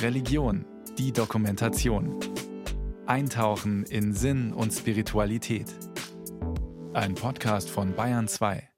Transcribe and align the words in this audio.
Religion, 0.00 0.64
die 0.98 1.12
Dokumentation. 1.12 2.18
Eintauchen 3.06 3.84
in 3.84 4.14
Sinn 4.14 4.52
und 4.52 4.72
Spiritualität. 4.72 5.66
Ein 6.92 7.14
Podcast 7.14 7.70
von 7.70 7.94
Bayern 7.94 8.26
2. 8.28 8.68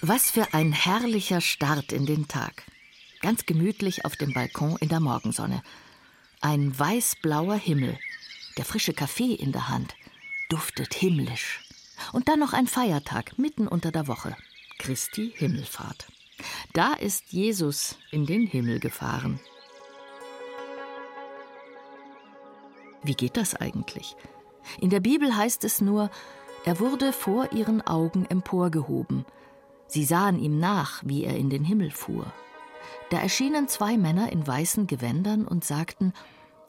Was 0.00 0.30
für 0.30 0.52
ein 0.52 0.72
herrlicher 0.72 1.40
Start 1.40 1.92
in 1.92 2.06
den 2.06 2.28
Tag. 2.28 2.64
Ganz 3.20 3.46
gemütlich 3.46 4.04
auf 4.04 4.16
dem 4.16 4.32
Balkon 4.32 4.76
in 4.80 4.90
der 4.90 5.00
Morgensonne. 5.00 5.62
Ein 6.40 6.78
weiß-blauer 6.78 7.56
Himmel, 7.56 7.98
der 8.58 8.64
frische 8.64 8.92
Kaffee 8.92 9.34
in 9.34 9.50
der 9.50 9.68
Hand, 9.68 9.94
duftet 10.50 10.92
himmlisch. 10.94 11.63
Und 12.12 12.28
dann 12.28 12.40
noch 12.40 12.52
ein 12.52 12.66
Feiertag 12.66 13.38
mitten 13.38 13.68
unter 13.68 13.90
der 13.90 14.08
Woche. 14.08 14.36
Christi 14.78 15.32
Himmelfahrt. 15.34 16.06
Da 16.72 16.94
ist 16.94 17.32
Jesus 17.32 17.96
in 18.10 18.26
den 18.26 18.46
Himmel 18.46 18.80
gefahren. 18.80 19.40
Wie 23.02 23.14
geht 23.14 23.36
das 23.36 23.54
eigentlich? 23.54 24.16
In 24.80 24.90
der 24.90 25.00
Bibel 25.00 25.36
heißt 25.36 25.64
es 25.64 25.80
nur, 25.80 26.10
er 26.64 26.80
wurde 26.80 27.12
vor 27.12 27.52
ihren 27.52 27.86
Augen 27.86 28.24
emporgehoben. 28.26 29.26
Sie 29.86 30.04
sahen 30.04 30.38
ihm 30.38 30.58
nach, 30.58 31.02
wie 31.04 31.24
er 31.24 31.36
in 31.36 31.50
den 31.50 31.64
Himmel 31.64 31.90
fuhr. 31.90 32.32
Da 33.10 33.18
erschienen 33.18 33.68
zwei 33.68 33.98
Männer 33.98 34.32
in 34.32 34.46
weißen 34.46 34.86
Gewändern 34.86 35.46
und 35.46 35.64
sagten, 35.64 36.14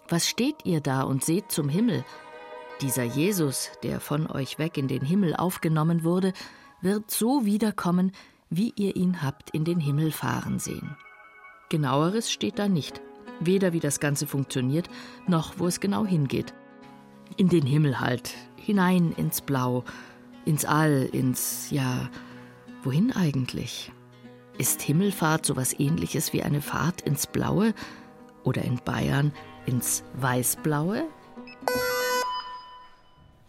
Was 0.10 0.28
steht 0.28 0.66
ihr 0.66 0.82
da 0.82 1.02
und 1.02 1.24
seht 1.24 1.52
zum 1.52 1.70
Himmel? 1.70 2.04
Dieser 2.82 3.04
Jesus, 3.04 3.72
der 3.84 4.02
von 4.02 4.30
euch 4.30 4.60
weg 4.60 4.78
in 4.78 4.90
den 4.90 5.02
Himmel 5.02 5.36
aufgenommen 5.36 6.04
wurde, 6.04 6.34
wird 6.82 7.10
so 7.10 7.46
wiederkommen, 7.46 8.12
wie 8.50 8.74
ihr 8.76 8.96
ihn 8.96 9.22
habt 9.22 9.50
in 9.52 9.64
den 9.64 9.80
Himmel 9.80 10.12
fahren 10.12 10.60
sehen. 10.60 10.98
Genaueres 11.70 12.30
steht 12.30 12.60
da 12.60 12.68
nicht, 12.68 13.02
weder 13.40 13.72
wie 13.72 13.80
das 13.80 14.00
Ganze 14.00 14.28
funktioniert, 14.28 14.90
noch 15.26 15.58
wo 15.58 15.68
es 15.68 15.80
genau 15.80 16.06
hingeht. 16.06 16.54
In 17.38 17.48
den 17.48 17.66
Himmel 17.66 18.00
halt, 18.02 18.34
hinein 18.58 19.14
ins 19.14 19.42
Blau, 19.42 19.84
ins 20.44 20.66
All, 20.66 21.10
ins, 21.12 21.72
ja, 21.72 22.10
wohin 22.84 23.14
eigentlich? 23.14 23.92
Ist 24.58 24.82
Himmelfahrt 24.82 25.46
sowas 25.46 25.74
ähnliches 25.80 26.34
wie 26.34 26.44
eine 26.44 26.62
Fahrt 26.62 27.02
ins 27.02 27.26
Blaue 27.26 27.74
oder 28.44 28.64
in 28.64 28.80
Bayern 28.84 29.34
ins 29.66 30.04
Weißblaue? 30.14 31.06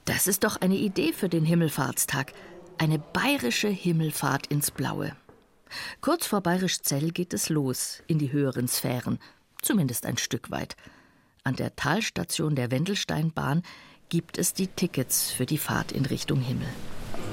Das 0.06 0.28
ist 0.28 0.44
doch 0.44 0.60
eine 0.60 0.76
Idee 0.76 1.12
für 1.12 1.28
den 1.28 1.44
Himmelfahrtstag. 1.44 2.32
Eine 2.78 3.00
bayerische 3.00 3.68
Himmelfahrt 3.68 4.46
ins 4.46 4.70
Blaue. 4.70 5.16
Kurz 6.00 6.26
vor 6.28 6.42
Bayerisch 6.42 6.80
Zell 6.80 7.10
geht 7.10 7.34
es 7.34 7.48
los 7.48 8.04
in 8.06 8.18
die 8.20 8.30
höheren 8.30 8.68
Sphären, 8.68 9.18
zumindest 9.60 10.06
ein 10.06 10.16
Stück 10.16 10.52
weit. 10.52 10.76
An 11.42 11.56
der 11.56 11.74
Talstation 11.74 12.54
der 12.54 12.70
Wendelsteinbahn 12.70 13.64
gibt 14.08 14.38
es 14.38 14.54
die 14.54 14.68
Tickets 14.68 15.32
für 15.32 15.44
die 15.44 15.58
Fahrt 15.58 15.90
in 15.90 16.06
Richtung 16.06 16.40
Himmel. 16.40 16.68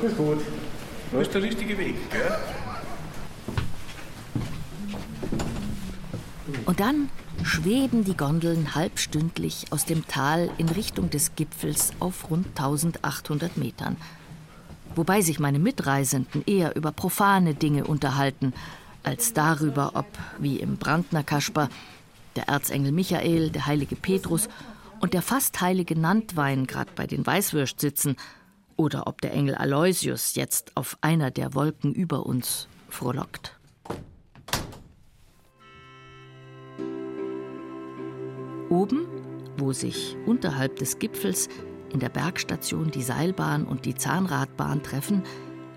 Ist 0.02 0.18
gut. 0.18 0.40
Das 1.12 1.22
ist 1.22 1.34
der 1.36 1.44
richtige 1.44 1.78
Weg, 1.78 1.96
gell? 2.10 2.38
Und 6.66 6.80
dann 6.80 7.12
schweben 7.46 8.04
die 8.04 8.16
Gondeln 8.16 8.76
halbstündlich 8.76 9.66
aus 9.72 9.86
dem 9.86 10.08
Tal 10.08 10.50
in 10.58 10.70
Richtung 10.70 11.10
des 11.10 11.36
Gipfels 11.36 11.92
auf 12.00 12.30
rund 12.30 12.48
1800 12.48 13.58
Metern. 13.58 13.98
Wobei 14.96 15.22
sich 15.22 15.40
meine 15.40 15.60
Mitreisenden 15.60 16.44
eher 16.46 16.76
über 16.76 16.92
profane 16.92 17.54
Dinge 17.56 17.86
unterhalten, 17.86 18.54
als 19.04 19.34
darüber, 19.34 19.92
ob, 19.96 20.06
wie 20.40 20.58
im 20.58 20.78
Brandner 20.78 21.24
Kasper, 21.24 21.70
der 22.36 22.48
Erzengel 22.48 22.92
Michael, 22.92 23.50
der 23.50 23.66
heilige 23.66 23.96
Petrus 23.96 24.48
und 25.00 25.14
der 25.14 25.22
fast 25.22 25.60
heilige 25.62 26.00
Nantwein 26.00 26.66
gerade 26.66 26.92
bei 26.96 27.08
den 27.08 27.26
Weißwürst 27.26 27.80
sitzen, 27.80 28.16
oder 28.76 29.06
ob 29.06 29.22
der 29.22 29.34
Engel 29.34 29.56
Aloysius 29.56 30.36
jetzt 30.36 30.76
auf 30.76 30.98
einer 31.02 31.30
der 31.30 31.54
Wolken 31.54 31.94
über 31.94 32.26
uns 32.26 32.68
frohlockt. 32.90 33.56
Oben, 38.74 39.06
wo 39.58 39.72
sich 39.72 40.18
unterhalb 40.26 40.78
des 40.78 40.98
Gipfels 40.98 41.48
in 41.94 42.00
der 42.00 42.10
Bergstation 42.10 42.90
die 42.90 43.04
Seilbahn 43.04 43.66
und 43.66 43.86
die 43.86 43.94
Zahnradbahn 43.94 44.82
treffen, 44.82 45.22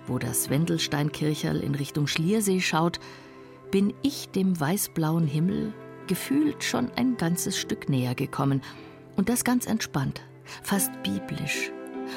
wo 0.06 0.18
das 0.18 0.48
Wendelsteinkircherl 0.48 1.60
in 1.60 1.74
Richtung 1.74 2.06
Schliersee 2.06 2.60
schaut, 2.60 2.98
bin 3.70 3.92
ich 4.00 4.30
dem 4.30 4.58
weißblauen 4.58 5.26
Himmel 5.26 5.74
gefühlt 6.06 6.64
schon 6.64 6.90
ein 6.96 7.18
ganzes 7.18 7.58
Stück 7.58 7.90
näher 7.90 8.14
gekommen. 8.14 8.62
Und 9.14 9.28
das 9.28 9.44
ganz 9.44 9.66
entspannt, 9.66 10.22
fast 10.62 10.90
biblisch, 11.02 11.72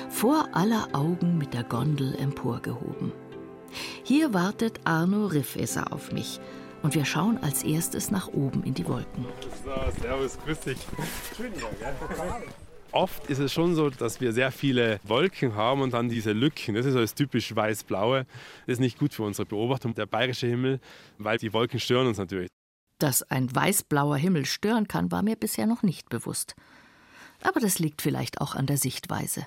vor 0.08 0.48
aller 0.54 0.88
Augen 0.94 1.38
mit 1.38 1.54
der 1.54 1.66
Gondel 1.66 2.16
emporgehoben. 2.16 3.12
Hier 4.04 4.34
wartet 4.34 4.80
Arno 4.86 5.26
Riffesser 5.26 5.92
auf 5.92 6.14
mich 6.14 6.40
und 6.82 6.96
wir 6.96 7.06
schauen 7.06 7.38
als 7.40 7.64
erstes 7.64 8.12
nach 8.12 8.28
oben 8.28 8.64
in 8.64 8.74
die 8.74 8.88
Wolken. 8.88 9.26
So, 9.64 10.02
servus, 10.02 10.38
grüß 10.46 10.60
dich. 10.62 10.78
Schön 11.36 11.54
hier, 11.54 11.70
gell? 11.80 11.94
Oft 12.92 13.28
ist 13.28 13.38
es 13.38 13.54
schon 13.54 13.76
so, 13.76 13.90
dass 13.92 14.20
wir 14.20 14.34
sehr 14.34 14.52
viele 14.52 15.00
Wolken 15.04 15.56
haben 15.56 15.82
und 15.82 15.94
dann 15.94 16.10
diese 16.10 16.32
Lücken. 16.32 16.74
Das 16.74 16.88
ist 16.88 16.96
das 16.96 17.14
typisch 17.14 17.56
weiß-blaue. 17.56 18.26
Das 18.66 18.74
ist 18.74 18.80
nicht 18.80 18.98
gut 18.98 19.14
für 19.14 19.24
unsere 19.24 19.46
Beobachtung, 19.46 19.94
der 19.94 20.08
bayerische 20.08 20.48
Himmel, 20.48 20.80
weil 21.20 21.38
die 21.38 21.54
Wolken 21.54 21.80
stören 21.80 22.08
uns 22.08 22.18
natürlich. 22.18 22.50
Dass 22.98 23.22
ein 23.24 23.54
weiß-blauer 23.54 24.18
Himmel 24.18 24.46
stören 24.46 24.88
kann, 24.88 25.12
war 25.12 25.22
mir 25.22 25.36
bisher 25.36 25.68
noch 25.68 25.84
nicht 25.84 26.10
bewusst. 26.10 26.56
Aber 27.42 27.60
das 27.60 27.80
liegt 27.80 28.02
vielleicht 28.02 28.42
auch 28.42 28.56
an 28.56 28.66
der 28.66 28.78
Sichtweise. 28.78 29.46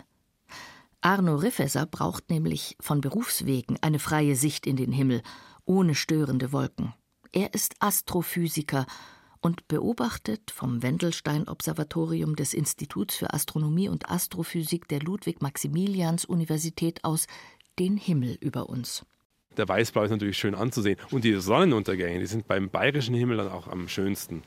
Arno 1.01 1.35
Riffesser 1.35 1.85
braucht 1.85 2.31
nämlich 2.31 2.77
von 2.81 3.01
Berufswegen 3.01 3.77
eine 3.83 3.99
freie 3.99 4.37
Sicht 4.37 4.69
in 4.69 4.77
den 4.77 4.93
Himmel, 4.93 5.23
ohne 5.65 5.97
störende 5.97 6.53
Wolken. 6.53 6.95
Er 7.35 7.55
ist 7.55 7.77
Astrophysiker 7.81 8.85
und 9.41 9.67
beobachtet 9.67 10.51
vom 10.51 10.83
Wendelstein-Observatorium 10.83 12.37
des 12.37 12.53
Instituts 12.53 13.17
für 13.17 13.33
Astronomie 13.33 13.89
und 13.89 14.11
Astrophysik 14.11 14.87
der 14.89 15.01
Ludwig-Maximilians-Universität 15.01 17.03
aus 17.05 17.27
den 17.79 17.97
Himmel 17.97 18.37
über 18.41 18.69
uns. 18.69 19.07
Der 19.57 19.67
Weißblau 19.67 20.03
ist 20.03 20.11
natürlich 20.11 20.37
schön 20.37 20.55
anzusehen. 20.55 20.99
Und 21.11 21.25
die 21.25 21.41
Sonnenuntergänge, 21.41 22.21
die 22.21 22.27
sind 22.27 22.47
beim 22.47 22.69
bayerischen 22.69 23.15
Himmel 23.15 23.39
dann 23.39 23.49
auch 23.49 23.67
am 23.67 23.89
schönsten. 23.89 24.43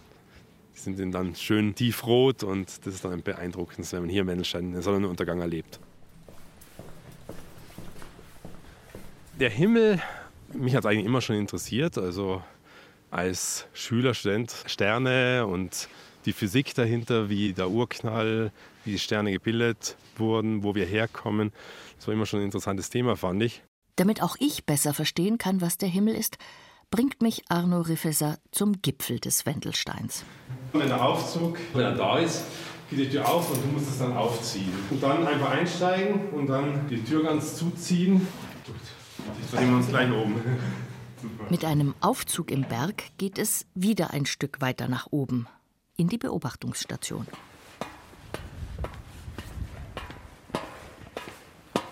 Die 0.76 0.80
sind 0.80 1.12
dann 1.12 1.36
schön 1.36 1.74
tiefrot 1.74 2.44
und 2.44 2.86
das 2.86 2.94
ist 2.94 3.04
dann 3.04 3.24
beeindruckend, 3.24 3.92
wenn 3.92 4.02
man 4.02 4.10
hier 4.10 4.22
im 4.22 4.28
Wendelstein 4.28 4.74
den 4.74 4.84
Sonnenuntergang 4.84 5.42
erlebt. 5.42 5.80
Der 9.40 9.50
Himmel, 9.50 10.00
mich 10.54 10.76
hat 10.76 10.86
es 10.86 10.92
eigentlich 10.92 11.06
immer 11.06 11.22
schon 11.22 11.38
interessiert. 11.38 11.98
Also 11.98 12.44
als 13.16 13.68
Schüler, 13.74 14.14
Student 14.14 14.54
Sterne 14.66 15.48
und 15.48 15.88
die 16.26 16.34
Physik 16.34 16.76
dahinter, 16.76 17.30
wie 17.30 17.54
der 17.54 17.70
Urknall, 17.70 18.52
wie 18.84 18.92
die 18.92 19.00
Sterne 19.00 19.32
gebildet 19.32 19.96
wurden, 20.18 20.64
wo 20.64 20.76
wir 20.76 20.86
herkommen. 20.86 21.54
Das 21.98 22.08
war 22.08 22.14
immer 22.14 22.26
schon 22.26 22.42
ein 22.42 22.46
interessantes 22.46 22.90
Thema, 22.90 23.16
fand 23.16 23.42
ich. 23.42 23.64
Damit 23.96 24.22
auch 24.22 24.36
ich 24.40 24.66
besser 24.66 24.94
verstehen 24.94 25.38
kann, 25.38 25.62
was 25.62 25.78
der 25.78 25.88
Himmel 25.88 26.14
ist, 26.16 26.38
bringt 26.92 27.22
mich 27.22 27.44
Arno 27.48 27.82
Riffeser 27.82 28.38
zum 28.52 28.82
Gipfel 28.82 29.20
des 29.20 29.46
Wendelsteins. 29.46 30.26
Wenn 30.74 30.90
der 30.90 31.02
Aufzug, 31.02 31.58
wenn 31.74 31.84
er 31.84 31.96
da 31.96 32.20
ist, 32.20 32.44
geht 32.90 33.00
die 33.00 33.10
Tür 33.10 33.28
auf 33.28 33.50
und 33.50 33.64
du 33.64 33.68
musst 33.70 33.90
es 33.90 34.00
dann 34.00 34.16
aufziehen. 34.18 34.74
Und 34.90 35.02
dann 35.02 35.26
einfach 35.26 35.52
einsteigen 35.52 36.30
und 36.34 36.48
dann 36.48 36.88
die 36.90 37.02
Tür 37.02 37.24
ganz 37.24 37.56
zuziehen. 37.56 38.28
Gut, 38.66 38.76
jetzt 39.42 39.52
sehen 39.52 39.70
wir 39.70 39.78
uns 39.78 39.88
gleich 39.88 40.12
oben. 40.12 40.36
Mit 41.50 41.66
einem 41.66 41.96
Aufzug 42.02 42.52
im 42.52 42.64
Berg 42.64 43.04
geht 43.18 43.38
es 43.38 43.66
wieder 43.74 44.12
ein 44.12 44.26
Stück 44.26 44.62
weiter 44.62 44.88
nach 44.88 45.08
oben, 45.12 45.48
in 45.96 46.08
die 46.08 46.18
Beobachtungsstation. 46.18 47.28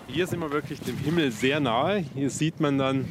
Hier 0.06 0.26
sind 0.26 0.40
wir 0.40 0.52
wirklich 0.52 0.80
dem 0.80 0.96
Himmel 0.96 1.32
sehr 1.32 1.58
nahe. 1.60 2.04
Hier 2.14 2.30
sieht 2.30 2.60
man 2.60 2.78
dann 2.78 3.06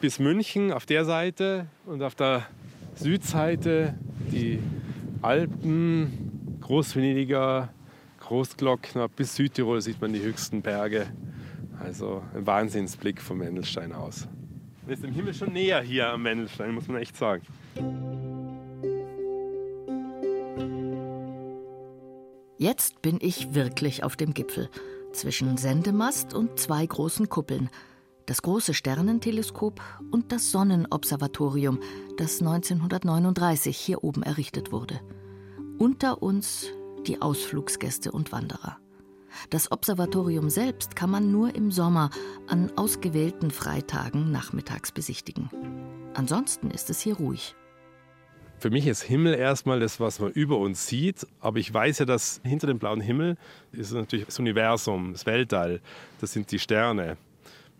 bis 0.00 0.18
München 0.18 0.72
auf 0.72 0.86
der 0.86 1.04
Seite 1.04 1.66
und 1.84 2.02
auf 2.02 2.14
der 2.14 2.46
Südseite 2.94 3.98
die 4.30 4.60
Alpen, 5.22 6.58
Großvenediger, 6.60 7.70
Großglockner, 8.20 9.08
bis 9.08 9.34
Südtirol 9.34 9.80
sieht 9.80 10.00
man 10.00 10.12
die 10.12 10.20
höchsten 10.22 10.62
Berge. 10.62 11.08
Also 11.80 12.22
ein 12.34 12.46
Wahnsinnsblick 12.46 13.20
vom 13.20 13.40
Wendelstein 13.40 13.92
aus. 13.92 14.28
Man 14.88 14.94
ist 14.96 15.04
im 15.04 15.12
Himmel 15.12 15.34
schon 15.34 15.52
näher 15.52 15.82
hier 15.82 16.08
am 16.08 16.24
Wendelstein, 16.24 16.72
muss 16.72 16.88
man 16.88 16.96
echt 17.02 17.14
sagen. 17.14 17.42
Jetzt 22.56 23.02
bin 23.02 23.18
ich 23.20 23.52
wirklich 23.52 24.02
auf 24.02 24.16
dem 24.16 24.32
Gipfel, 24.32 24.70
zwischen 25.12 25.58
Sendemast 25.58 26.32
und 26.32 26.58
zwei 26.58 26.86
großen 26.86 27.28
Kuppeln. 27.28 27.68
das 28.24 28.40
große 28.40 28.72
Sternenteleskop 28.72 29.82
und 30.10 30.32
das 30.32 30.50
Sonnenobservatorium, 30.50 31.80
das 32.16 32.40
1939 32.40 33.76
hier 33.76 34.02
oben 34.04 34.22
errichtet 34.22 34.72
wurde. 34.72 35.00
Unter 35.78 36.22
uns 36.22 36.68
die 37.06 37.20
Ausflugsgäste 37.20 38.10
und 38.10 38.32
Wanderer. 38.32 38.78
Das 39.50 39.70
Observatorium 39.72 40.50
selbst 40.50 40.96
kann 40.96 41.10
man 41.10 41.30
nur 41.30 41.54
im 41.54 41.70
Sommer 41.70 42.10
an 42.46 42.72
ausgewählten 42.76 43.50
Freitagen 43.50 44.30
nachmittags 44.30 44.92
besichtigen. 44.92 45.50
Ansonsten 46.14 46.70
ist 46.70 46.90
es 46.90 47.00
hier 47.00 47.16
ruhig. 47.16 47.54
Für 48.60 48.70
mich 48.70 48.88
ist 48.88 49.02
Himmel 49.02 49.34
erstmal 49.34 49.78
das, 49.78 50.00
was 50.00 50.18
man 50.18 50.32
über 50.32 50.58
uns 50.58 50.86
sieht. 50.88 51.26
Aber 51.40 51.58
ich 51.58 51.72
weiß 51.72 52.00
ja, 52.00 52.04
dass 52.04 52.40
hinter 52.42 52.66
dem 52.66 52.80
blauen 52.80 53.00
Himmel 53.00 53.36
ist 53.70 53.92
natürlich 53.92 54.26
das 54.26 54.38
Universum, 54.40 55.12
das 55.12 55.26
Weltall. 55.26 55.80
Das 56.20 56.32
sind 56.32 56.50
die 56.50 56.58
Sterne. 56.58 57.16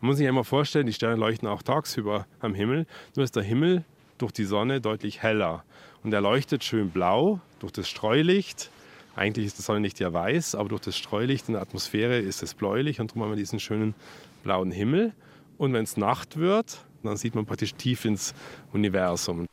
Man 0.01 0.11
muss 0.11 0.19
sich 0.19 0.29
einmal 0.29 0.45
vorstellen, 0.45 0.87
die 0.87 0.93
Sterne 0.93 1.17
leuchten 1.17 1.49
auch 1.49 1.63
tagsüber 1.63 2.27
am 2.39 2.55
Himmel. 2.55 2.87
Nur 3.17 3.25
ist 3.25 3.35
der 3.35 3.43
Himmel 3.43 3.85
durch 4.19 4.31
die 4.31 4.45
Sonne 4.45 4.81
deutlich 4.81 5.21
heller. 5.21 5.65
Und 6.05 6.13
er 6.13 6.21
leuchtet 6.21 6.63
schön 6.63 6.91
blau 6.91 7.41
durch 7.59 7.73
das 7.73 7.89
Streulicht. 7.89 8.71
Eigentlich 9.19 9.47
ist 9.47 9.59
das 9.59 9.67
Sonnenlicht 9.67 9.99
ja 9.99 10.13
weiß, 10.13 10.55
aber 10.55 10.69
durch 10.69 10.83
das 10.83 10.97
Streulicht 10.97 11.49
in 11.49 11.55
der 11.55 11.63
Atmosphäre 11.63 12.21
ist 12.21 12.41
es 12.45 12.55
bläulich 12.55 13.01
und 13.01 13.11
darum 13.11 13.25
haben 13.25 13.31
wir 13.33 13.37
diesen 13.37 13.59
schönen 13.59 13.97
blauen 14.45 14.71
Himmel. 14.71 15.13
Und 15.57 15.73
wenn 15.73 15.83
es 15.83 15.97
Nacht 15.97 16.37
wird, 16.37 16.79
dann 17.03 17.17
sieht 17.17 17.35
man 17.35 17.45
praktisch 17.45 17.75
tief 17.75 18.05
ins 18.05 18.33
Universum. 18.73 19.47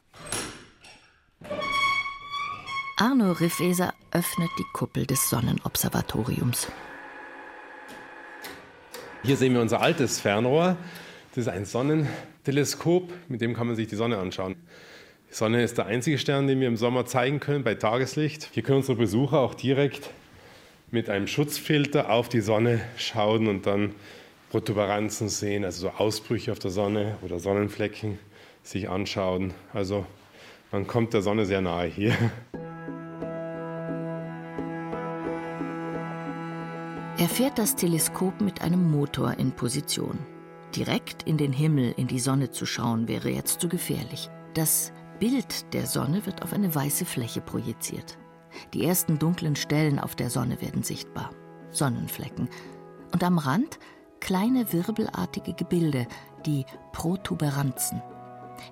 Arno 2.97 3.31
Riffeser 3.31 3.91
öffnet 4.11 4.51
die 4.59 4.65
Kuppel 4.71 5.07
des 5.07 5.31
Sonnenobservatoriums. 5.31 6.67
Hier 9.23 9.35
sehen 9.35 9.55
wir 9.55 9.61
unser 9.61 9.81
altes 9.81 10.19
Fernrohr. 10.19 10.77
Das 11.33 11.47
ist 11.47 11.51
ein 11.51 11.65
Sonnenteleskop, 11.65 13.11
mit 13.29 13.41
dem 13.41 13.55
kann 13.55 13.65
man 13.65 13.75
sich 13.75 13.87
die 13.87 13.95
Sonne 13.95 14.19
anschauen. 14.19 14.54
Sonne 15.35 15.63
ist 15.63 15.77
der 15.77 15.87
einzige 15.87 16.17
Stern, 16.17 16.47
den 16.47 16.61
wir 16.61 16.69
im 16.69 16.77
Sommer 16.77 17.05
zeigen 17.05 17.41
können 17.41 17.65
bei 17.65 17.75
Tageslicht. 17.75 18.47
Hier 18.53 18.63
können 18.63 18.77
unsere 18.77 18.97
Besucher 18.97 19.39
auch 19.39 19.53
direkt 19.53 20.11
mit 20.91 21.09
einem 21.09 21.27
Schutzfilter 21.27 22.09
auf 22.09 22.29
die 22.29 22.39
Sonne 22.39 22.79
schauen 22.95 23.47
und 23.47 23.65
dann 23.65 23.93
Protuberanzen 24.49 25.27
sehen, 25.27 25.65
also 25.65 25.89
so 25.89 25.89
Ausbrüche 25.89 26.53
auf 26.53 26.59
der 26.59 26.71
Sonne 26.71 27.17
oder 27.21 27.39
Sonnenflecken 27.39 28.17
sich 28.63 28.87
anschauen. 28.87 29.53
Also 29.73 30.05
man 30.71 30.87
kommt 30.87 31.13
der 31.13 31.21
Sonne 31.21 31.45
sehr 31.45 31.59
nahe 31.59 31.89
hier. 31.89 32.13
Er 37.17 37.27
fährt 37.27 37.59
das 37.59 37.75
Teleskop 37.75 38.39
mit 38.39 38.61
einem 38.61 38.89
Motor 38.89 39.33
in 39.37 39.51
Position. 39.51 40.17
Direkt 40.77 41.23
in 41.23 41.35
den 41.35 41.51
Himmel, 41.51 41.93
in 41.97 42.07
die 42.07 42.19
Sonne 42.19 42.51
zu 42.51 42.65
schauen, 42.65 43.09
wäre 43.09 43.27
jetzt 43.27 43.59
zu 43.59 43.67
gefährlich. 43.67 44.29
Das 44.53 44.93
Bild 45.19 45.73
der 45.73 45.85
Sonne 45.85 46.25
wird 46.25 46.41
auf 46.43 46.53
eine 46.53 46.73
weiße 46.73 47.05
Fläche 47.05 47.41
projiziert. 47.41 48.17
Die 48.73 48.85
ersten 48.85 49.19
dunklen 49.19 49.55
Stellen 49.55 49.99
auf 49.99 50.15
der 50.15 50.29
Sonne 50.29 50.61
werden 50.61 50.83
sichtbar. 50.83 51.31
Sonnenflecken. 51.71 52.49
Und 53.11 53.23
am 53.23 53.37
Rand 53.37 53.79
kleine 54.19 54.71
wirbelartige 54.71 55.53
Gebilde, 55.53 56.07
die 56.45 56.65
Protuberanzen. 56.93 58.01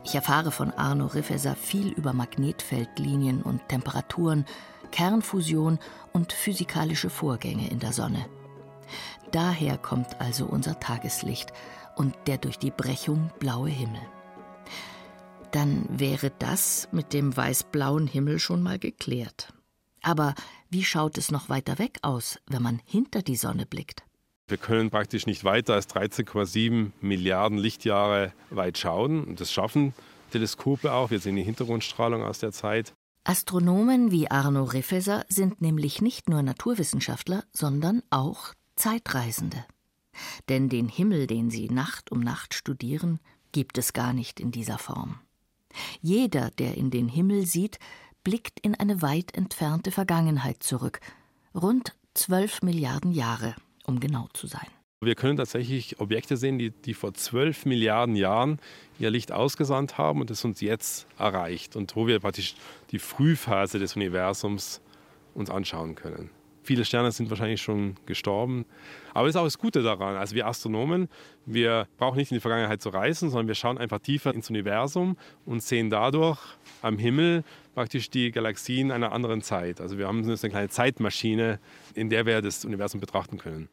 Ich 0.03 0.15
erfahre 0.15 0.51
von 0.51 0.71
Arno 0.71 1.07
Riffeser 1.07 1.55
viel 1.55 1.89
über 1.89 2.13
Magnetfeldlinien 2.13 3.41
und 3.41 3.67
Temperaturen, 3.67 4.45
Kernfusion 4.91 5.79
und 6.13 6.33
physikalische 6.33 7.09
Vorgänge 7.09 7.69
in 7.69 7.79
der 7.79 7.93
Sonne. 7.93 8.25
Daher 9.31 9.77
kommt 9.77 10.21
also 10.21 10.45
unser 10.45 10.79
Tageslicht 10.79 11.51
und 11.95 12.15
der 12.27 12.37
durch 12.37 12.59
die 12.59 12.71
Brechung 12.71 13.31
blaue 13.39 13.69
Himmel. 13.69 14.01
Dann 15.53 15.87
wäre 15.87 16.31
das 16.39 16.89
mit 16.91 17.13
dem 17.13 17.37
weiß-blauen 17.37 18.07
Himmel 18.07 18.39
schon 18.39 18.63
mal 18.63 18.79
geklärt. 18.79 19.53
Aber 20.01 20.33
wie 20.71 20.83
schaut 20.83 21.15
es 21.19 21.29
noch 21.29 21.47
weiter 21.47 21.77
weg 21.77 21.99
aus, 22.01 22.39
wenn 22.47 22.63
man 22.63 22.81
hinter 22.85 23.21
die 23.21 23.35
Sonne 23.35 23.67
blickt? 23.67 24.03
Wir 24.47 24.57
können 24.57 24.89
praktisch 24.89 25.27
nicht 25.27 25.43
weiter 25.43 25.75
als 25.75 25.87
13,7 25.89 26.89
Milliarden 27.01 27.59
Lichtjahre 27.59 28.33
weit 28.49 28.79
schauen. 28.79 29.23
Und 29.23 29.41
das 29.41 29.51
schaffen 29.51 29.93
Teleskope 30.31 30.91
auch. 30.91 31.11
Wir 31.11 31.19
sehen 31.19 31.35
die 31.35 31.43
Hintergrundstrahlung 31.43 32.23
aus 32.23 32.39
der 32.39 32.51
Zeit. 32.51 32.95
Astronomen 33.23 34.09
wie 34.09 34.31
Arno 34.31 34.63
Riffeser 34.63 35.23
sind 35.29 35.61
nämlich 35.61 36.01
nicht 36.01 36.29
nur 36.29 36.41
Naturwissenschaftler, 36.41 37.43
sondern 37.53 38.01
auch 38.09 38.55
Zeitreisende. 38.75 39.63
Denn 40.49 40.67
den 40.67 40.89
Himmel, 40.89 41.27
den 41.27 41.51
sie 41.51 41.69
Nacht 41.69 42.11
um 42.11 42.21
Nacht 42.21 42.55
studieren, 42.55 43.19
gibt 43.51 43.77
es 43.77 43.93
gar 43.93 44.13
nicht 44.13 44.39
in 44.39 44.51
dieser 44.51 44.79
Form. 44.79 45.19
Jeder, 46.01 46.51
der 46.51 46.75
in 46.77 46.91
den 46.91 47.07
Himmel 47.07 47.45
sieht, 47.45 47.79
blickt 48.23 48.59
in 48.59 48.75
eine 48.75 49.01
weit 49.01 49.35
entfernte 49.35 49.91
Vergangenheit 49.91 50.63
zurück, 50.63 50.99
rund 51.53 51.95
zwölf 52.13 52.61
Milliarden 52.61 53.11
Jahre, 53.11 53.55
um 53.85 53.99
genau 53.99 54.27
zu 54.33 54.47
sein. 54.47 54.67
Wir 55.01 55.15
können 55.15 55.37
tatsächlich 55.37 55.99
Objekte 55.99 56.37
sehen, 56.37 56.57
die, 56.57 56.71
die 56.71 56.93
vor 56.93 57.13
12 57.13 57.65
Milliarden 57.65 58.15
Jahren 58.15 58.59
ihr 58.99 59.09
Licht 59.09 59.31
ausgesandt 59.31 59.97
haben 59.97 60.21
und 60.21 60.31
es 60.31 60.45
uns 60.45 60.61
jetzt 60.61 61.07
erreicht 61.17 61.75
und 61.75 61.95
wo 61.95 62.07
wir 62.07 62.19
praktisch 62.19 62.55
die 62.91 62.99
Frühphase 62.99 63.79
des 63.79 63.95
Universums 63.95 64.81
uns 65.33 65.49
anschauen 65.49 65.95
können. 65.95 66.29
Viele 66.63 66.85
Sterne 66.85 67.11
sind 67.11 67.29
wahrscheinlich 67.29 67.61
schon 67.61 67.95
gestorben. 68.05 68.65
Aber 69.13 69.27
das 69.27 69.35
ist 69.35 69.39
auch 69.39 69.45
das 69.45 69.57
Gute 69.57 69.83
daran. 69.83 70.15
Also 70.15 70.35
wir 70.35 70.47
Astronomen, 70.47 71.09
wir 71.45 71.87
brauchen 71.97 72.17
nicht 72.17 72.31
in 72.31 72.35
die 72.35 72.41
Vergangenheit 72.41 72.81
zu 72.81 72.89
reisen, 72.89 73.29
sondern 73.29 73.47
wir 73.47 73.55
schauen 73.55 73.77
einfach 73.77 73.99
tiefer 73.99 74.33
ins 74.33 74.49
Universum 74.49 75.17
und 75.45 75.61
sehen 75.61 75.89
dadurch 75.89 76.39
am 76.81 76.97
Himmel 76.97 77.43
praktisch 77.75 78.09
die 78.09 78.31
Galaxien 78.31 78.91
einer 78.91 79.11
anderen 79.11 79.41
Zeit. 79.41 79.81
Also 79.81 79.97
wir 79.97 80.07
haben 80.07 80.27
jetzt 80.27 80.43
eine 80.43 80.51
kleine 80.51 80.69
Zeitmaschine, 80.69 81.59
in 81.93 82.09
der 82.09 82.25
wir 82.25 82.41
das 82.41 82.63
Universum 82.65 82.99
betrachten 82.99 83.37
können. 83.37 83.69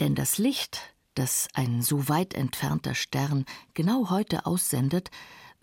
Denn 0.00 0.14
das 0.14 0.38
Licht, 0.38 0.94
das 1.14 1.48
ein 1.54 1.82
so 1.82 2.08
weit 2.08 2.34
entfernter 2.34 2.94
Stern 2.94 3.44
genau 3.74 4.10
heute 4.10 4.46
aussendet, 4.46 5.10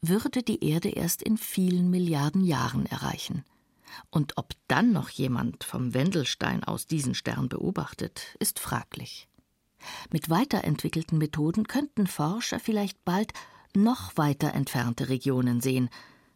würde 0.01 0.43
die 0.43 0.63
Erde 0.63 0.89
erst 0.89 1.23
in 1.23 1.37
vielen 1.37 1.89
Milliarden 1.89 2.43
Jahren 2.43 2.85
erreichen. 2.85 3.43
Und 4.09 4.37
ob 4.37 4.53
dann 4.67 4.91
noch 4.91 5.09
jemand 5.09 5.63
vom 5.63 5.93
Wendelstein 5.93 6.63
aus 6.63 6.87
diesen 6.87 7.15
Stern 7.15 7.49
beobachtet, 7.49 8.35
ist 8.39 8.59
fraglich. 8.59 9.27
Mit 10.11 10.29
weiterentwickelten 10.29 11.17
Methoden 11.17 11.67
könnten 11.67 12.07
Forscher 12.07 12.59
vielleicht 12.59 13.03
bald 13.05 13.33
noch 13.75 14.17
weiter 14.17 14.53
entfernte 14.53 15.09
Regionen 15.09 15.61
sehen 15.61 15.89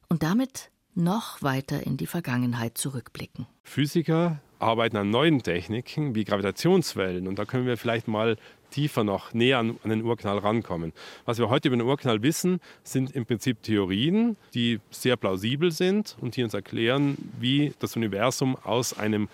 und 0.07 0.23
damit 0.23 0.71
noch 0.95 1.41
weiter 1.41 1.85
in 1.85 1.97
die 1.97 2.05
Vergangenheit 2.05 2.77
zurückblicken. 2.77 3.47
Physiker 3.63 4.39
arbeiten 4.59 4.97
an 4.97 5.09
neuen 5.09 5.41
Techniken 5.41 6.15
wie 6.15 6.23
Gravitationswellen 6.23 7.27
und 7.27 7.39
da 7.39 7.45
können 7.45 7.65
wir 7.65 7.77
vielleicht 7.77 8.07
mal 8.07 8.37
tiefer 8.73 9.03
noch 9.03 9.33
näher 9.33 9.59
an, 9.59 9.77
den 9.85 10.03
Urknall 10.03 10.39
rankommen. 10.39 10.93
Was 11.25 11.37
wir 11.37 11.49
heute 11.49 11.69
über 11.69 11.77
den 11.77 11.87
Urknall 11.87 12.21
wissen, 12.23 12.59
sind 12.83 13.15
im 13.15 13.25
Prinzip 13.25 13.61
Theorien, 13.63 14.35
die 14.53 14.79
sehr 14.91 15.15
plausibel 15.15 15.71
sind 15.71 16.17
und 16.19 16.35
die 16.35 16.43
uns 16.43 16.53
erklären, 16.53 17.17
wie 17.39 17.73
das 17.79 17.95
Universum 17.95 18.57
aus 18.63 18.97
einem 18.97 19.29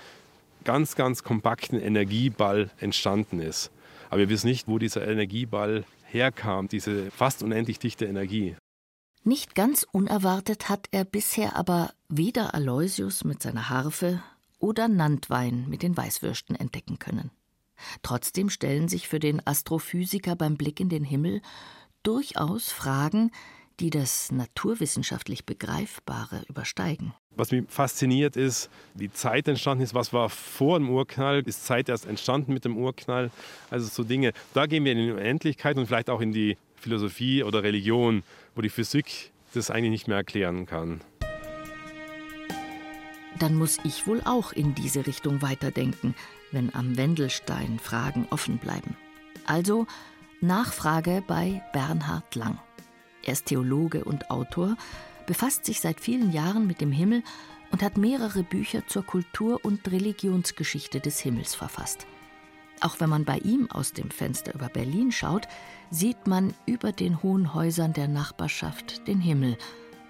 ganz, 0.64 0.96
ganz 0.96 1.24
kompakten 1.24 1.80
Energieball 1.82 2.70
entstanden 2.80 3.40
ist. 3.40 3.72
Aber 4.10 4.20
wir 4.20 4.30
wissen 4.30 4.48
nicht, 4.48 4.68
wo 4.68 4.78
dieser 4.78 5.08
Energieball 5.08 5.86
herkam, 6.06 6.68
diese 6.68 7.12
fast 7.12 7.42
unendlich 7.44 7.80
dichte 7.80 8.06
Energie. 8.06 8.56
Nicht 9.24 9.54
ganz 9.56 9.86
unerwartet 9.92 10.70
hat 10.70 10.88
er 10.92 11.06
bisher 11.06 11.56
aber 11.56 11.92
weder 12.08 12.54
Aloysius 12.54 13.24
mit 13.24 13.42
seiner 13.44 13.70
Harfe 13.70 14.24
oder 14.60 14.88
Nantwein 14.88 15.66
mit 15.70 15.84
den 15.84 15.96
Weißwürsten 15.96 16.56
entdecken 16.56 17.00
können. 17.00 17.32
Trotzdem 18.02 18.50
stellen 18.50 18.88
sich 18.88 19.08
für 19.08 19.20
den 19.20 19.46
Astrophysiker 19.46 20.36
beim 20.36 20.56
Blick 20.56 20.80
in 20.80 20.90
den 20.90 21.04
Himmel 21.04 21.42
durchaus 22.04 22.72
Fragen, 22.72 23.32
die 23.80 23.90
das 23.90 24.32
naturwissenschaftlich 24.32 25.46
Begreifbare 25.46 26.44
übersteigen. 26.50 27.14
Was 27.36 27.52
mich 27.52 27.64
fasziniert 27.70 28.36
ist, 28.36 28.70
wie 28.96 29.12
Zeit 29.12 29.48
entstanden 29.48 29.84
ist, 29.84 29.94
was 29.94 30.12
war 30.12 30.30
vor 30.30 30.78
dem 30.78 30.90
Urknall, 30.90 31.42
ist 31.46 31.66
Zeit 31.66 31.88
erst 31.88 32.06
entstanden 32.06 32.54
mit 32.54 32.66
dem 32.66 32.78
Urknall, 32.78 33.32
also 33.70 33.88
so 33.88 34.04
Dinge. 34.04 34.34
Da 34.54 34.66
gehen 34.66 34.84
wir 34.84 34.92
in 34.92 34.98
die 34.98 35.12
Unendlichkeit 35.12 35.78
und 35.78 35.86
vielleicht 35.86 36.10
auch 36.10 36.20
in 36.20 36.34
die 36.34 36.58
Philosophie 36.76 37.44
oder 37.44 37.64
Religion, 37.64 38.24
wo 38.56 38.62
die 38.62 38.70
Physik 38.70 39.32
das 39.54 39.72
eigentlich 39.72 39.92
nicht 39.92 40.08
mehr 40.08 40.18
erklären 40.18 40.66
kann 40.66 41.02
dann 43.38 43.56
muss 43.56 43.78
ich 43.84 44.08
wohl 44.08 44.22
auch 44.26 44.52
in 44.52 44.74
diese 44.76 45.06
Richtung 45.06 45.42
weiterdenken, 45.42 46.16
wenn 46.52 46.74
am 46.74 46.98
Wendelstein 46.98 47.80
Fragen 47.80 48.28
offen 48.32 48.58
bleiben. 48.58 48.96
Also 49.46 49.86
Nachfrage 50.42 51.24
bei 51.26 51.62
Bernhard 51.74 52.36
Lang. 52.36 52.60
Er 53.24 53.34
ist 53.34 53.48
Theologe 53.48 54.04
und 54.04 54.32
Autor, 54.32 54.78
befasst 55.28 55.66
sich 55.66 55.80
seit 55.80 56.00
vielen 56.00 56.32
Jahren 56.32 56.66
mit 56.66 56.82
dem 56.82 56.92
Himmel 56.92 57.24
und 57.72 57.84
hat 57.84 57.98
mehrere 57.98 58.44
Bücher 58.44 58.88
zur 58.88 59.06
Kultur- 59.06 59.64
und 59.64 59.92
Religionsgeschichte 59.92 61.00
des 61.00 61.20
Himmels 61.20 61.56
verfasst. 61.56 62.08
Auch 62.82 63.00
wenn 63.00 63.10
man 63.10 63.26
bei 63.26 63.38
ihm 63.40 63.70
aus 63.70 63.92
dem 63.92 64.10
Fenster 64.10 64.56
über 64.56 64.70
Berlin 64.70 65.12
schaut, 65.12 65.48
sieht 65.92 66.28
man 66.28 66.54
über 66.66 66.92
den 66.92 67.22
hohen 67.22 67.54
Häusern 67.54 67.94
der 67.94 68.08
Nachbarschaft 68.08 69.08
den 69.08 69.20
Himmel 69.20 69.58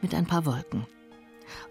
mit 0.01 0.13
ein 0.13 0.27
paar 0.27 0.45
Wolken. 0.45 0.85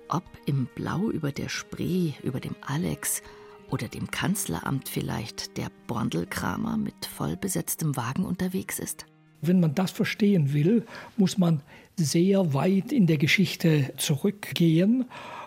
Ob 0.09 0.25
im 0.47 0.67
Blau 0.75 1.11
über 1.11 1.33
der 1.33 1.49
Spree, 1.49 2.13
über 2.23 2.41
dem 2.41 2.57
Alex 2.61 3.23
oder 3.71 3.89
dem 3.89 4.11
Kanzleramt 4.11 4.89
vielleicht 4.89 5.57
der 5.57 5.71
Borndelkramer 5.87 6.77
mit 6.77 7.07
vollbesetztem 7.07 7.97
Wagen 7.97 8.25
unterwegs 8.25 8.79
ist? 8.79 9.07
Wenn 9.41 9.61
man 9.61 9.75
das 9.75 9.91
verstehen 9.91 10.53
will, 10.53 10.85
muss 11.17 11.39
man 11.39 11.63
sehr 11.97 12.55
weit 12.55 12.93
in 12.93 13.07
der 13.07 13.19
Geschichte 13.19 13.93
zurückgehen 13.97 15.05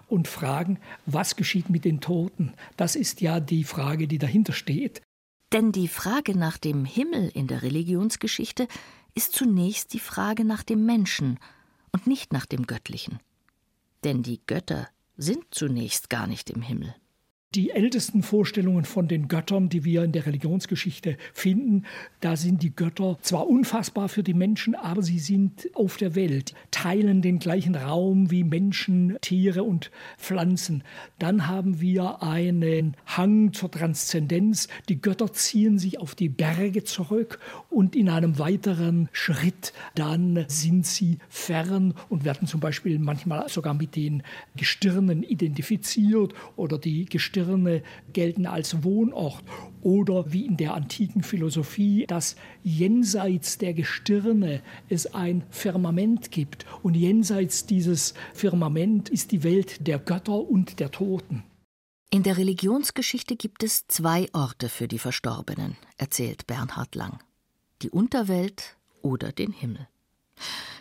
und 0.07 0.27
fragen, 0.27 0.79
was 1.05 1.35
geschieht 1.35 1.69
mit 1.69 1.85
den 1.85 2.01
Toten? 2.01 2.53
Das 2.77 2.95
ist 2.95 3.21
ja 3.21 3.39
die 3.39 3.63
Frage, 3.63 4.07
die 4.07 4.17
dahinter 4.17 4.53
steht. 4.53 5.01
Denn 5.51 5.71
die 5.71 5.87
Frage 5.87 6.37
nach 6.37 6.57
dem 6.57 6.85
Himmel 6.85 7.29
in 7.33 7.47
der 7.47 7.61
Religionsgeschichte 7.61 8.67
ist 9.15 9.33
zunächst 9.33 9.93
die 9.93 9.99
Frage 9.99 10.45
nach 10.45 10.63
dem 10.63 10.85
Menschen 10.85 11.39
und 11.91 12.07
nicht 12.07 12.31
nach 12.31 12.45
dem 12.45 12.67
Göttlichen. 12.67 13.19
Denn 14.03 14.23
die 14.23 14.41
Götter 14.45 14.87
sind 15.15 15.45
zunächst 15.51 16.09
gar 16.09 16.27
nicht 16.27 16.49
im 16.49 16.61
Himmel. 16.61 16.95
Die 17.53 17.71
ältesten 17.71 18.23
Vorstellungen 18.23 18.85
von 18.85 19.09
den 19.09 19.27
Göttern, 19.27 19.67
die 19.67 19.83
wir 19.83 20.05
in 20.05 20.13
der 20.13 20.25
Religionsgeschichte 20.25 21.17
finden, 21.33 21.83
da 22.21 22.37
sind 22.37 22.63
die 22.63 22.73
Götter 22.73 23.17
zwar 23.23 23.45
unfassbar 23.45 24.07
für 24.07 24.23
die 24.23 24.33
Menschen, 24.33 24.73
aber 24.73 25.03
sie 25.03 25.19
sind 25.19 25.69
auf 25.73 25.97
der 25.97 26.15
Welt, 26.15 26.53
teilen 26.71 27.21
den 27.21 27.39
gleichen 27.39 27.75
Raum 27.75 28.31
wie 28.31 28.45
Menschen, 28.45 29.17
Tiere 29.19 29.63
und 29.63 29.91
Pflanzen. 30.17 30.85
Dann 31.19 31.49
haben 31.49 31.81
wir 31.81 32.23
einen 32.23 32.95
Hang 33.05 33.51
zur 33.51 33.69
Transzendenz. 33.69 34.69
Die 34.87 35.01
Götter 35.01 35.33
ziehen 35.33 35.77
sich 35.77 35.99
auf 35.99 36.15
die 36.15 36.29
Berge 36.29 36.85
zurück 36.85 37.37
und 37.69 37.97
in 37.97 38.07
einem 38.07 38.39
weiteren 38.39 39.09
Schritt 39.11 39.73
dann 39.93 40.45
sind 40.47 40.85
sie 40.85 41.17
fern 41.27 41.95
und 42.07 42.23
werden 42.23 42.47
zum 42.47 42.61
Beispiel 42.61 42.97
manchmal 42.97 43.49
sogar 43.49 43.73
mit 43.73 43.97
den 43.97 44.23
Gestirnen 44.55 45.21
identifiziert 45.21 46.33
oder 46.55 46.77
die 46.77 47.03
Gestirne 47.03 47.40
Gestirne 47.41 47.81
gelten 48.13 48.45
als 48.45 48.83
Wohnort 48.83 49.43
oder 49.81 50.31
wie 50.31 50.45
in 50.45 50.57
der 50.57 50.73
antiken 50.73 51.23
Philosophie, 51.23 52.05
dass 52.07 52.35
jenseits 52.63 53.57
der 53.57 53.73
Gestirne 53.73 54.61
es 54.89 55.13
ein 55.13 55.43
Firmament 55.49 56.31
gibt 56.31 56.65
und 56.83 56.95
jenseits 56.95 57.65
dieses 57.65 58.13
Firmament 58.33 59.09
ist 59.09 59.31
die 59.31 59.43
Welt 59.43 59.87
der 59.87 59.99
Götter 59.99 60.39
und 60.39 60.79
der 60.79 60.91
Toten. 60.91 61.43
In 62.11 62.23
der 62.23 62.37
Religionsgeschichte 62.37 63.35
gibt 63.35 63.63
es 63.63 63.87
zwei 63.87 64.27
Orte 64.33 64.69
für 64.69 64.87
die 64.87 64.99
Verstorbenen, 64.99 65.77
erzählt 65.97 66.45
Bernhard 66.45 66.93
Lang. 66.95 67.19
Die 67.81 67.89
Unterwelt 67.89 68.77
oder 69.01 69.31
den 69.31 69.53
Himmel. 69.53 69.87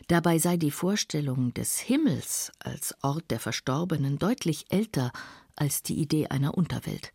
Dabei 0.09 0.39
sei 0.39 0.57
die 0.57 0.73
Vorstellung 0.73 1.55
des 1.55 1.79
Himmels 1.79 2.51
als 2.59 2.97
Ort 3.03 3.31
der 3.31 3.39
Verstorbenen 3.39 4.19
deutlich 4.19 4.65
älter 4.71 5.13
als 5.61 5.83
die 5.83 5.95
Idee 5.95 6.29
einer 6.29 6.57
Unterwelt. 6.57 7.13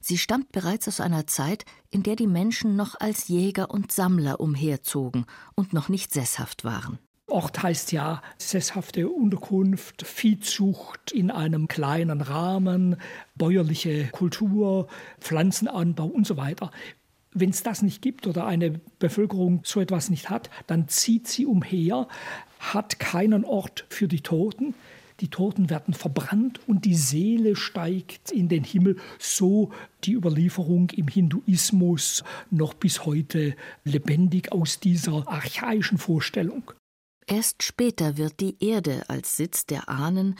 Sie 0.00 0.18
stammt 0.18 0.52
bereits 0.52 0.86
aus 0.86 1.00
einer 1.00 1.26
Zeit, 1.26 1.64
in 1.90 2.02
der 2.02 2.16
die 2.16 2.26
Menschen 2.26 2.76
noch 2.76 2.94
als 3.00 3.28
Jäger 3.28 3.70
und 3.70 3.90
Sammler 3.90 4.40
umherzogen 4.40 5.26
und 5.54 5.72
noch 5.72 5.88
nicht 5.88 6.12
sesshaft 6.12 6.64
waren. 6.64 6.98
Ort 7.26 7.62
heißt 7.62 7.92
ja 7.92 8.22
sesshafte 8.38 9.08
Unterkunft, 9.08 10.06
Viehzucht 10.06 11.12
in 11.12 11.30
einem 11.30 11.68
kleinen 11.68 12.22
Rahmen, 12.22 12.96
bäuerliche 13.34 14.08
Kultur, 14.08 14.88
Pflanzenanbau 15.20 16.06
und 16.06 16.26
so 16.26 16.38
weiter. 16.38 16.70
Wenn 17.34 17.50
es 17.50 17.62
das 17.62 17.82
nicht 17.82 18.00
gibt 18.00 18.26
oder 18.26 18.46
eine 18.46 18.80
Bevölkerung 18.98 19.60
so 19.64 19.80
etwas 19.80 20.08
nicht 20.08 20.30
hat, 20.30 20.48
dann 20.66 20.88
zieht 20.88 21.28
sie 21.28 21.44
umher, 21.44 22.08
hat 22.58 22.98
keinen 22.98 23.44
Ort 23.44 23.84
für 23.90 24.08
die 24.08 24.22
Toten, 24.22 24.74
die 25.20 25.28
Toten 25.28 25.68
werden 25.68 25.94
verbrannt 25.94 26.60
und 26.68 26.84
die 26.84 26.94
Seele 26.94 27.56
steigt 27.56 28.30
in 28.30 28.48
den 28.48 28.64
Himmel, 28.64 28.96
so 29.18 29.72
die 30.04 30.12
Überlieferung 30.12 30.90
im 30.90 31.08
Hinduismus 31.08 32.22
noch 32.50 32.74
bis 32.74 33.04
heute 33.04 33.56
lebendig 33.84 34.52
aus 34.52 34.78
dieser 34.78 35.26
archaischen 35.28 35.98
Vorstellung. 35.98 36.72
Erst 37.26 37.62
später 37.62 38.16
wird 38.16 38.40
die 38.40 38.56
Erde 38.60 39.04
als 39.08 39.36
Sitz 39.36 39.66
der 39.66 39.88
Ahnen 39.88 40.36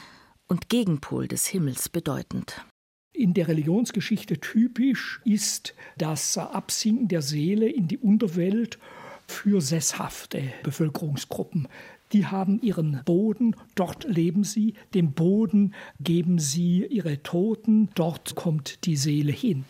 und 0.47 0.69
Gegenpol 0.69 1.29
des 1.29 1.47
Himmels 1.47 1.89
bedeutend. 1.89 2.65
In 3.13 3.35
der 3.35 3.49
Religionsgeschichte 3.49 4.39
typisch 4.39 5.21
ist 5.25 5.75
das 5.97 6.39
Absinken 6.39 7.09
der 7.09 7.21
Seele 7.21 7.69
in 7.69 7.89
die 7.89 7.99
Unterwelt 7.99 8.79
für 9.27 9.61
sesshafte 9.61 10.43
Bevölkerungsgruppen. 10.63 11.69
Die 12.13 12.27
haben 12.27 12.61
ihren 12.63 13.03
Boden, 13.05 13.55
dort 13.75 14.05
leben 14.05 14.43
sie, 14.45 14.75
dem 14.95 15.13
Boden 15.13 15.75
geben 16.01 16.39
sie 16.39 16.87
ihre 16.87 17.23
Toten, 17.23 17.91
dort 17.95 18.35
kommt 18.35 18.87
die 18.87 18.97
Seele 18.97 19.33
hin. 19.33 19.65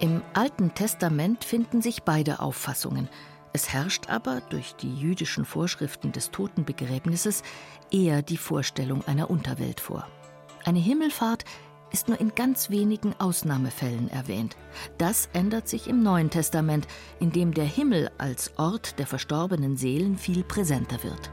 Im 0.00 0.22
Alten 0.34 0.72
Testament 0.74 1.42
finden 1.42 1.82
sich 1.82 2.04
beide 2.04 2.38
Auffassungen. 2.38 3.08
Es 3.52 3.72
herrscht 3.72 4.08
aber 4.08 4.40
durch 4.50 4.76
die 4.76 4.94
jüdischen 4.94 5.44
Vorschriften 5.44 6.12
des 6.12 6.30
Totenbegräbnisses 6.30 7.42
eher 7.90 8.22
die 8.22 8.36
Vorstellung 8.36 9.04
einer 9.08 9.30
Unterwelt 9.30 9.80
vor. 9.80 10.06
Eine 10.64 10.78
Himmelfahrt 10.78 11.44
ist 11.92 12.08
nur 12.08 12.20
in 12.20 12.34
ganz 12.34 12.70
wenigen 12.70 13.14
Ausnahmefällen 13.18 14.08
erwähnt. 14.08 14.56
Das 14.98 15.28
ändert 15.32 15.68
sich 15.68 15.88
im 15.88 16.02
Neuen 16.02 16.30
Testament, 16.30 16.86
in 17.20 17.32
dem 17.32 17.54
der 17.54 17.64
Himmel 17.64 18.10
als 18.18 18.58
Ort 18.58 18.98
der 18.98 19.06
verstorbenen 19.06 19.76
Seelen 19.76 20.16
viel 20.16 20.44
präsenter 20.44 21.02
wird. 21.02 21.30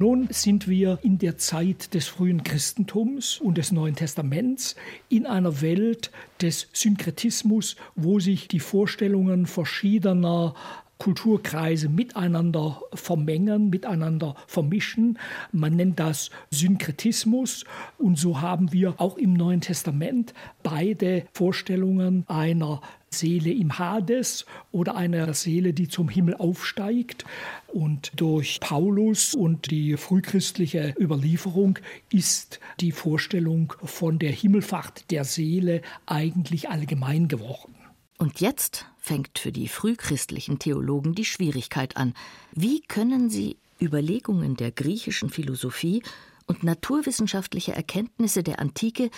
Nun 0.00 0.26
sind 0.30 0.66
wir 0.66 0.98
in 1.02 1.18
der 1.18 1.38
Zeit 1.38 1.94
des 1.94 2.08
frühen 2.08 2.42
Christentums 2.42 3.40
und 3.40 3.58
des 3.58 3.70
Neuen 3.70 3.94
Testaments 3.94 4.74
in 5.08 5.24
einer 5.24 5.60
Welt 5.60 6.10
des 6.42 6.68
Synkretismus, 6.72 7.76
wo 7.94 8.18
sich 8.18 8.48
die 8.48 8.58
Vorstellungen 8.58 9.46
verschiedener 9.46 10.54
Kulturkreise 10.98 11.88
miteinander 11.88 12.80
vermengen, 12.94 13.70
miteinander 13.70 14.36
vermischen. 14.46 15.18
Man 15.52 15.76
nennt 15.76 16.00
das 16.00 16.30
Synkretismus. 16.50 17.64
Und 17.98 18.18
so 18.18 18.40
haben 18.40 18.72
wir 18.72 18.94
auch 18.98 19.16
im 19.16 19.34
Neuen 19.34 19.60
Testament 19.60 20.34
beide 20.62 21.26
Vorstellungen 21.32 22.24
einer 22.28 22.80
Seele 23.10 23.52
im 23.52 23.78
Hades 23.78 24.44
oder 24.72 24.96
einer 24.96 25.34
Seele, 25.34 25.72
die 25.72 25.88
zum 25.88 26.08
Himmel 26.08 26.36
aufsteigt. 26.36 27.24
Und 27.68 28.12
durch 28.16 28.60
Paulus 28.60 29.34
und 29.34 29.70
die 29.70 29.96
frühchristliche 29.96 30.94
Überlieferung 30.98 31.78
ist 32.10 32.60
die 32.80 32.92
Vorstellung 32.92 33.72
von 33.82 34.18
der 34.18 34.30
Himmelfahrt 34.30 35.10
der 35.10 35.24
Seele 35.24 35.82
eigentlich 36.06 36.68
allgemein 36.68 37.28
geworden. 37.28 37.74
Und 38.24 38.40
jetzt 38.40 38.86
fängt 38.96 39.38
für 39.38 39.52
die 39.52 39.68
frühchristlichen 39.68 40.58
Theologen 40.58 41.14
die 41.14 41.26
Schwierigkeit 41.26 41.98
an. 41.98 42.14
Wie 42.52 42.80
können 42.80 43.28
sie 43.28 43.58
Überlegungen 43.78 44.56
der 44.56 44.70
griechischen 44.70 45.28
Philosophie 45.28 46.02
und 46.46 46.62
naturwissenschaftliche 46.62 47.74
Erkenntnisse 47.74 48.42
der 48.42 48.60
Antike 48.60 49.10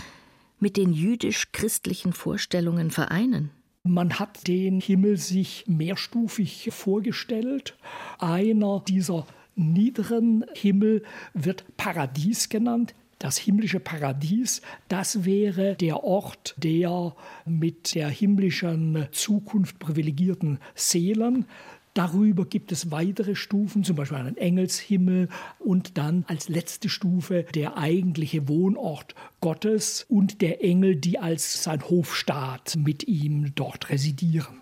mit 0.58 0.76
den 0.76 0.92
jüdisch-christlichen 0.92 2.14
Vorstellungen 2.14 2.90
vereinen? 2.90 3.52
Man 3.84 4.18
hat 4.18 4.48
den 4.48 4.80
Himmel 4.80 5.18
sich 5.18 5.62
mehrstufig 5.68 6.70
vorgestellt. 6.72 7.78
Einer 8.18 8.82
dieser 8.88 9.24
niederen 9.54 10.44
Himmel 10.52 11.04
wird 11.32 11.64
Paradies 11.76 12.48
genannt 12.48 12.92
das 13.18 13.38
himmlische 13.38 13.80
Paradies, 13.80 14.62
das 14.88 15.24
wäre 15.24 15.74
der 15.76 16.04
Ort 16.04 16.54
der 16.58 17.14
mit 17.44 17.94
der 17.94 18.08
himmlischen 18.08 19.08
Zukunft 19.12 19.78
privilegierten 19.78 20.58
Seelen. 20.74 21.46
Darüber 21.94 22.44
gibt 22.44 22.72
es 22.72 22.90
weitere 22.90 23.34
Stufen, 23.34 23.82
zum 23.82 23.96
Beispiel 23.96 24.18
einen 24.18 24.36
Engelshimmel 24.36 25.30
und 25.58 25.96
dann 25.96 26.26
als 26.28 26.50
letzte 26.50 26.90
Stufe 26.90 27.46
der 27.54 27.78
eigentliche 27.78 28.48
Wohnort 28.48 29.14
Gottes 29.40 30.04
und 30.06 30.42
der 30.42 30.62
Engel, 30.62 30.96
die 30.96 31.18
als 31.18 31.62
sein 31.62 31.82
Hofstaat 31.88 32.76
mit 32.76 33.08
ihm 33.08 33.54
dort 33.54 33.88
residieren. 33.88 34.60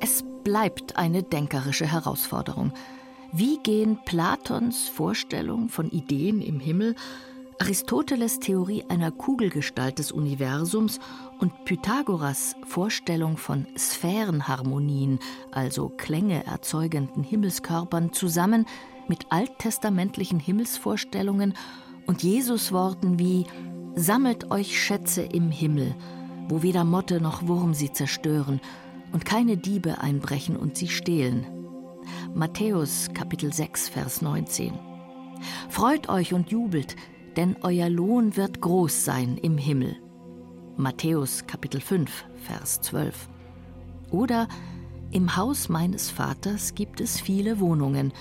Es 0.00 0.24
bleibt 0.44 0.96
eine 0.96 1.22
denkerische 1.22 1.92
Herausforderung. 1.92 2.72
Wie 3.32 3.58
gehen 3.58 3.96
Platons 4.04 4.88
Vorstellung 4.88 5.68
von 5.68 5.88
Ideen 5.90 6.42
im 6.42 6.58
Himmel, 6.58 6.96
Aristoteles 7.60 8.40
Theorie 8.40 8.84
einer 8.88 9.12
Kugelgestalt 9.12 10.00
des 10.00 10.10
Universums 10.10 10.98
und 11.38 11.64
Pythagoras 11.64 12.56
Vorstellung 12.64 13.36
von 13.36 13.68
Sphärenharmonien, 13.78 15.20
also 15.52 15.90
Klänge 15.90 16.44
erzeugenden 16.44 17.22
Himmelskörpern, 17.22 18.12
zusammen 18.12 18.66
mit 19.06 19.26
alttestamentlichen 19.30 20.40
Himmelsvorstellungen 20.40 21.54
und 22.06 22.24
Jesusworten 22.24 23.20
wie 23.20 23.46
Sammelt 23.94 24.50
euch 24.50 24.80
Schätze 24.80 25.22
im 25.22 25.50
Himmel, 25.50 25.94
wo 26.48 26.62
weder 26.62 26.84
Motte 26.84 27.20
noch 27.20 27.46
Wurm 27.46 27.74
sie 27.74 27.92
zerstören 27.92 28.60
und 29.12 29.24
keine 29.24 29.56
Diebe 29.56 30.00
einbrechen 30.00 30.56
und 30.56 30.76
sie 30.76 30.88
stehlen. 30.88 31.59
Matthäus 32.34 33.08
Kapitel 33.14 33.52
6, 33.52 33.88
Vers 33.88 34.22
19. 34.22 34.72
Freut 35.68 36.08
euch 36.08 36.32
und 36.32 36.50
jubelt, 36.50 36.96
denn 37.36 37.56
euer 37.62 37.88
Lohn 37.88 38.36
wird 38.36 38.60
groß 38.60 39.04
sein 39.04 39.36
im 39.36 39.58
Himmel. 39.58 39.96
Matthäus 40.76 41.46
Kapitel 41.46 41.80
5, 41.80 42.24
Vers 42.44 42.80
12. 42.82 43.28
Oder 44.10 44.48
im 45.12 45.36
Haus 45.36 45.68
meines 45.68 46.10
Vaters 46.10 46.74
gibt 46.74 47.00
es 47.00 47.20
viele 47.20 47.60
Wohnungen. 47.60 48.12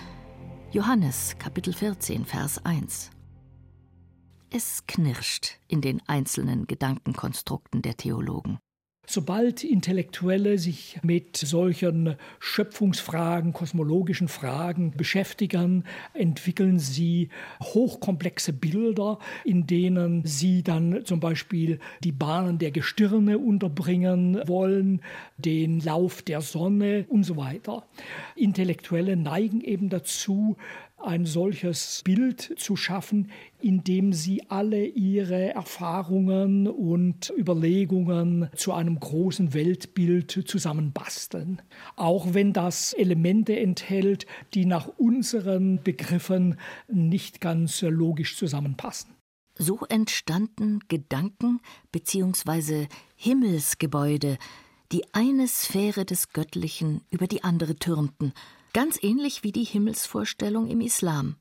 Johannes 0.72 1.36
Kapitel 1.38 1.74
14, 1.74 2.26
Vers 2.26 2.64
1. 2.66 3.12
Es 4.52 4.86
knirscht 4.88 5.60
in 5.68 5.82
den 5.82 6.02
einzelnen 6.08 6.66
Gedankenkonstrukten 6.66 7.84
der 7.84 7.96
Theologen. 7.96 8.58
Sobald 9.12 9.64
Intellektuelle 9.64 10.60
sich 10.60 11.00
mit 11.02 11.36
solchen 11.36 12.16
Schöpfungsfragen, 12.40 13.54
kosmologischen 13.54 14.28
Fragen 14.28 14.92
beschäftigen, 14.92 15.86
entwickeln 16.14 16.78
sie 16.78 17.30
hochkomplexe 17.60 18.54
Bilder, 18.54 19.18
in 19.44 19.66
denen 19.66 20.24
sie 20.26 20.62
dann 20.62 21.06
zum 21.06 21.20
Beispiel 21.20 21.80
die 22.04 22.12
Bahnen 22.12 22.60
der 22.60 22.70
Gestirne 22.70 23.40
unterbringen 23.40 24.44
wollen, 24.46 25.02
den 25.40 25.80
Lauf 25.80 26.22
der 26.22 26.42
Sonne 26.42 27.08
und 27.10 27.24
so 27.24 27.36
weiter. 27.36 27.88
Intellektuelle 28.36 29.16
neigen 29.16 29.62
eben 29.62 29.90
dazu, 29.90 30.56
ein 31.02 31.26
solches 31.26 32.02
Bild 32.04 32.56
zu 32.58 32.76
schaffen, 32.76 33.32
in 33.60 33.84
dem 33.84 34.14
sie 34.14 34.50
alle 34.50 34.86
ihre 34.86 35.54
Erfahrungen 35.54 36.68
und 36.68 37.34
Überlegungen 37.38 38.50
zu 38.56 38.74
einem 38.74 39.00
großen 39.00 39.54
Weltbild 39.54 40.44
zusammenbasteln. 40.46 41.62
Auch 41.96 42.34
wenn 42.34 42.54
das 42.54 42.94
Elemente 42.94 43.60
enthält, 43.60 44.26
die 44.54 44.66
nach 44.66 44.88
unseren 44.98 45.82
Begriffen 45.84 46.58
nicht 46.88 47.42
ganz 47.42 47.82
logisch 47.82 48.38
zusammenpassen. 48.38 49.12
So 49.58 49.80
entstanden 49.90 50.80
Gedanken 50.88 51.60
bzw. 51.92 52.88
Himmelsgebäude, 53.18 54.38
die 54.92 55.04
eine 55.14 55.48
Sphäre 55.48 56.06
des 56.06 56.32
Göttlichen 56.32 57.02
über 57.12 57.28
die 57.28 57.44
andere 57.44 57.76
türmten 57.76 58.34
Ganz 58.74 59.02
ähnlich 59.02 59.44
wie 59.44 59.52
die 59.52 59.64
Himmelsvorstellung 59.64 60.68
im 60.68 60.82
Islam. 60.82 61.36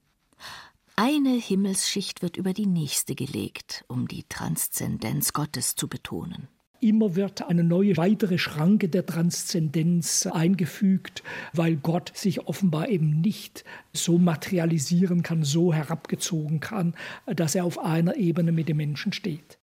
Eine 0.96 1.34
Himmelsschicht 1.34 2.22
wird 2.22 2.36
über 2.36 2.54
die 2.54 2.66
nächste 2.66 3.14
gelegt, 3.14 3.84
um 3.86 4.08
die 4.08 4.24
Transzendenz 4.28 5.32
Gottes 5.32 5.76
zu 5.76 5.88
betonen. 5.88 6.48
Immer 6.80 7.16
wird 7.16 7.42
eine 7.42 7.64
neue 7.64 7.96
weitere 7.96 8.38
Schranke 8.38 8.88
der 8.88 9.04
Transzendenz 9.04 10.26
eingefügt, 10.26 11.22
weil 11.52 11.76
Gott 11.76 12.12
sich 12.14 12.46
offenbar 12.46 12.88
eben 12.88 13.20
nicht 13.20 13.64
so 13.92 14.18
materialisieren 14.18 15.22
kann, 15.22 15.42
so 15.42 15.72
herabgezogen 15.74 16.60
kann, 16.60 16.94
dass 17.26 17.54
er 17.54 17.64
auf 17.64 17.78
einer 17.78 18.16
Ebene 18.16 18.52
mit 18.52 18.68
dem 18.68 18.78
Menschen 18.78 19.12
steht. 19.12 19.58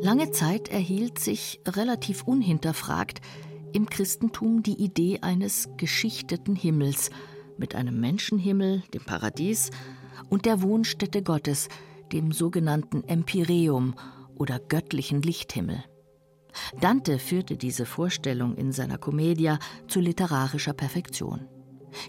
Lange 0.00 0.32
Zeit 0.32 0.68
erhielt 0.68 1.18
sich 1.18 1.60
relativ 1.66 2.24
unhinterfragt 2.24 3.22
im 3.74 3.90
Christentum 3.90 4.62
die 4.62 4.80
Idee 4.80 5.18
eines 5.20 5.68
geschichteten 5.76 6.54
Himmels 6.54 7.10
mit 7.58 7.74
einem 7.74 8.00
Menschenhimmel, 8.00 8.82
dem 8.94 9.04
Paradies, 9.04 9.70
und 10.30 10.46
der 10.46 10.62
Wohnstätte 10.62 11.22
Gottes, 11.22 11.68
dem 12.12 12.30
sogenannten 12.30 13.02
Empyreum 13.04 13.94
oder 14.36 14.60
göttlichen 14.60 15.22
Lichthimmel. 15.22 15.82
Dante 16.80 17.18
führte 17.18 17.56
diese 17.56 17.84
Vorstellung 17.84 18.56
in 18.56 18.70
seiner 18.70 18.96
Commedia 18.96 19.58
zu 19.88 19.98
literarischer 19.98 20.72
Perfektion. 20.72 21.48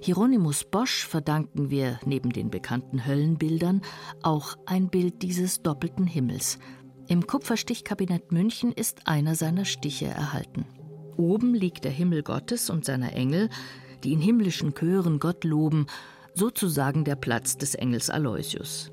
Hieronymus 0.01 0.65
Bosch 0.65 1.05
verdanken 1.05 1.71
wir 1.71 1.99
neben 2.05 2.31
den 2.31 2.51
bekannten 2.51 3.07
Höllenbildern 3.07 3.81
auch 4.21 4.55
ein 4.67 4.89
Bild 4.89 5.23
dieses 5.23 5.63
doppelten 5.63 6.05
Himmels. 6.05 6.59
Im 7.07 7.25
Kupferstichkabinett 7.25 8.31
München 8.31 8.71
ist 8.71 9.07
einer 9.07 9.35
seiner 9.35 9.65
Stiche 9.65 10.05
erhalten. 10.05 10.65
Oben 11.17 11.53
liegt 11.53 11.83
der 11.85 11.91
Himmel 11.91 12.23
Gottes 12.23 12.69
und 12.69 12.85
seiner 12.85 13.13
Engel, 13.13 13.49
die 14.03 14.13
in 14.13 14.21
himmlischen 14.21 14.73
Chören 14.73 15.19
Gott 15.19 15.43
loben, 15.43 15.87
sozusagen 16.33 17.05
der 17.05 17.15
Platz 17.15 17.57
des 17.57 17.75
Engels 17.75 18.09
Aloysius. 18.09 18.91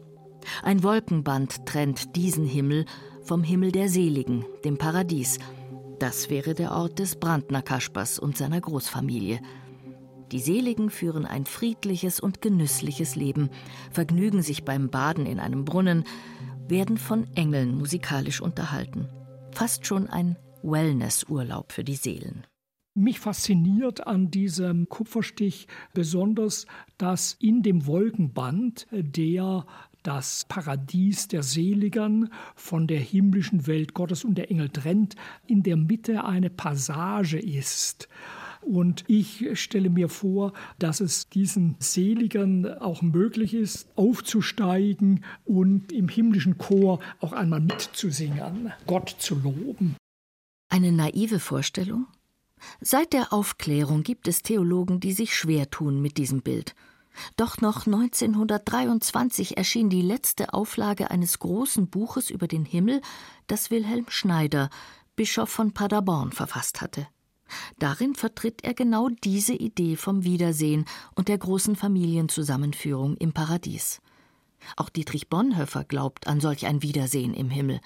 Ein 0.63 0.83
Wolkenband 0.83 1.67
trennt 1.67 2.17
diesen 2.17 2.45
Himmel 2.45 2.85
vom 3.23 3.43
Himmel 3.43 3.73
der 3.73 3.89
Seligen, 3.89 4.45
dem 4.65 4.79
Paradies. 4.79 5.39
Das 5.99 6.31
wäre 6.31 6.55
der 6.55 6.73
Ort 6.73 6.99
des 6.99 7.17
Brandner 7.17 7.63
Kaspers 7.63 8.19
und 8.19 8.37
seiner 8.37 8.61
Großfamilie. 8.61 9.41
Die 10.33 10.41
Seligen 10.41 10.91
führen 10.91 11.27
ein 11.27 11.45
friedliches 11.45 12.19
und 12.19 12.41
genüssliches 12.41 13.17
Leben, 13.17 13.51
vergnügen 13.91 14.43
sich 14.43 14.65
beim 14.65 14.89
Baden 14.89 15.27
in 15.27 15.39
einem 15.39 15.65
Brunnen, 15.65 16.05
werden 16.69 16.97
von 16.97 17.27
Engeln 17.35 17.77
musikalisch 17.77 18.41
unterhalten. 18.41 19.09
Fast 19.53 19.87
schon 19.87 20.09
ein 20.09 20.37
Wellnessurlaub 20.63 21.73
für 21.73 21.85
die 21.85 21.97
Seelen. 21.97 22.47
Mich 22.95 23.21
fasziniert 23.21 24.07
an 24.07 24.31
diesem 24.31 24.87
Kupferstich 24.89 25.67
besonders, 25.95 26.67
dass 26.99 27.37
in 27.41 27.63
dem 27.63 27.87
Wolkenband, 27.87 28.87
der 28.91 29.65
das 30.03 30.45
Paradies 30.49 31.29
der 31.29 31.43
Seligen 31.43 32.29
von 32.55 32.87
der 32.87 33.01
himmlischen 33.01 33.67
Welt 33.67 33.95
Gottes 33.95 34.25
und 34.25 34.37
der 34.37 34.51
Engel 34.51 34.69
trennt, 34.69 35.17
in 35.47 35.63
der 35.63 35.77
Mitte 35.77 36.25
eine 36.25 36.51
Passage 36.51 37.39
ist. 37.39 38.09
Und 38.61 39.05
ich 39.09 39.49
stelle 39.55 39.91
mir 39.91 40.09
vor, 40.09 40.53
dass 40.79 41.01
es 41.01 41.29
diesen 41.29 41.77
Seligen 41.79 42.67
auch 42.79 43.03
möglich 43.03 43.55
ist, 43.55 43.89
aufzusteigen 43.97 45.25
und 45.45 45.93
im 45.93 46.09
himmlischen 46.09 46.59
Chor 46.59 47.01
auch 47.21 47.33
einmal 47.33 47.61
mitzusingen, 47.61 48.73
Gott 48.87 49.17
zu 49.19 49.35
loben. 49.35 49.97
Eine 50.73 50.91
naive 50.91 51.39
Vorstellung? 51.39 52.07
Seit 52.81 53.13
der 53.13 53.35
Aufklärung 53.35 54.03
gibt 54.03 54.27
es 54.27 54.41
Theologen, 54.41 55.01
die 55.01 55.13
sich 55.13 55.37
schwer 55.37 55.69
tun 55.69 56.01
mit 56.01 56.17
diesem 56.17 56.41
Bild. 56.41 56.75
Doch 57.37 57.61
noch 57.61 57.85
1923 57.85 59.59
erschien 59.59 59.91
die 59.91 60.01
letzte 60.01 60.55
Auflage 60.55 61.11
eines 61.11 61.41
großen 61.41 61.89
Buches 61.89 62.31
über 62.31 62.49
den 62.49 62.65
Himmel, 62.65 63.03
das 63.49 63.71
Wilhelm 63.71 64.07
Schneider, 64.09 64.71
Bischof 65.15 65.51
von 65.51 65.73
Paderborn, 65.73 66.33
verfasst 66.33 66.81
hatte. 66.81 67.07
Darin 67.79 68.15
vertritt 68.15 68.65
er 68.65 68.73
genau 68.73 69.11
diese 69.11 69.53
Idee 69.53 69.97
vom 69.97 70.25
Wiedersehen 70.25 70.87
und 71.15 71.29
der 71.29 71.37
großen 71.37 71.77
Familienzusammenführung 71.77 73.19
im 73.19 73.35
Paradies. 73.35 74.01
Auch 74.79 74.89
Dietrich 74.89 75.29
Bonhoeffer 75.29 75.85
glaubt 75.85 76.29
an 76.29 76.41
solch 76.41 76.65
ein 76.65 76.81
Wiedersehen 76.81 77.35
im 77.35 77.51
Himmel. 77.51 77.83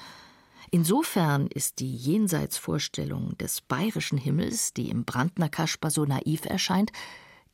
Insofern 0.71 1.47
ist 1.47 1.81
die 1.81 1.95
Jenseitsvorstellung 1.95 3.37
des 3.39 3.61
bayerischen 3.61 4.19
Himmels, 4.19 4.73
die 4.73 4.91
im 4.91 5.05
Brandner 5.05 5.49
Kasper 5.49 5.91
so 5.91 6.05
naiv 6.05 6.45
erscheint, 6.45 6.93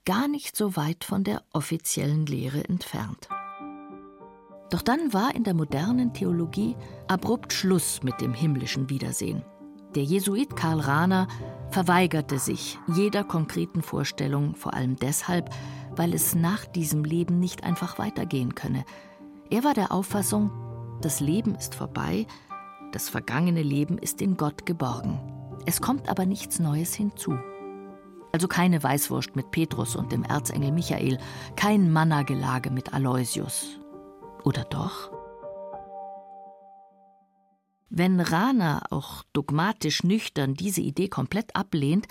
gar 0.05 0.29
nicht 0.29 0.57
so 0.57 0.77
weit 0.77 1.05
von 1.05 1.25
der 1.25 1.42
offiziellen 1.53 2.27
Lehre 2.27 2.64
entfernt. 2.64 3.29
Doch 4.70 4.83
dann 4.83 5.12
war 5.12 5.35
in 5.35 5.44
der 5.44 5.55
modernen 5.55 6.14
Theologie 6.14 6.77
abrupt 7.07 7.53
Schluss 7.53 8.03
mit 8.03 8.20
dem 8.20 8.33
himmlischen 8.33 8.88
Wiedersehen. 8.88 9.44
Der 9.94 10.03
Jesuit 10.03 10.57
Karl 10.57 10.81
Rahner 10.81 11.29
verweigerte 11.70 12.38
sich 12.38 12.79
jeder 12.88 13.25
konkreten 13.25 13.83
Vorstellung, 13.83 14.55
vor 14.57 14.72
allem 14.72 14.96
deshalb, 14.96 15.51
weil 15.94 16.14
es 16.14 16.35
nach 16.35 16.64
diesem 16.64 17.05
Leben 17.05 17.38
nicht 17.38 17.62
einfach 17.64 17.98
weitergehen 17.98 18.55
könne. 18.55 18.87
Er 19.51 19.64
war 19.64 19.75
der 19.75 19.92
Auffassung, 19.92 20.51
das 21.03 21.20
Leben 21.20 21.55
ist 21.55 21.75
vorbei 21.75 22.27
das 22.92 23.09
vergangene 23.09 23.62
Leben 23.62 23.98
ist 23.98 24.22
in 24.22 24.37
Gott 24.37 24.66
geborgen. 24.66 25.20
Es 25.66 25.81
kommt 25.81 26.09
aber 26.09 26.26
nichts 26.26 26.59
Neues 26.59 26.94
hinzu. 26.94 27.37
Also 28.33 28.48
keine 28.48 28.83
Weißwurst 28.83 29.37
mit 29.37 29.50
Petrus 29.50 29.96
und 29.96 30.12
dem 30.12 30.22
Erzengel 30.24 30.72
Michael, 30.72 31.18
kein 31.57 31.92
Mannagelage 31.92 32.70
mit 32.70 32.94
Aloysius. 32.94 33.81
Oder 34.44 34.64
doch? 34.64 35.11
Wenn 37.90 38.20
Rana 38.20 38.83
auch 38.90 39.22
dogmatisch 39.35 40.02
nüchtern 40.02 40.55
diese 40.55 40.81
Idee 40.81 41.09
komplett 41.09 41.55
ablehnt, 41.55 42.07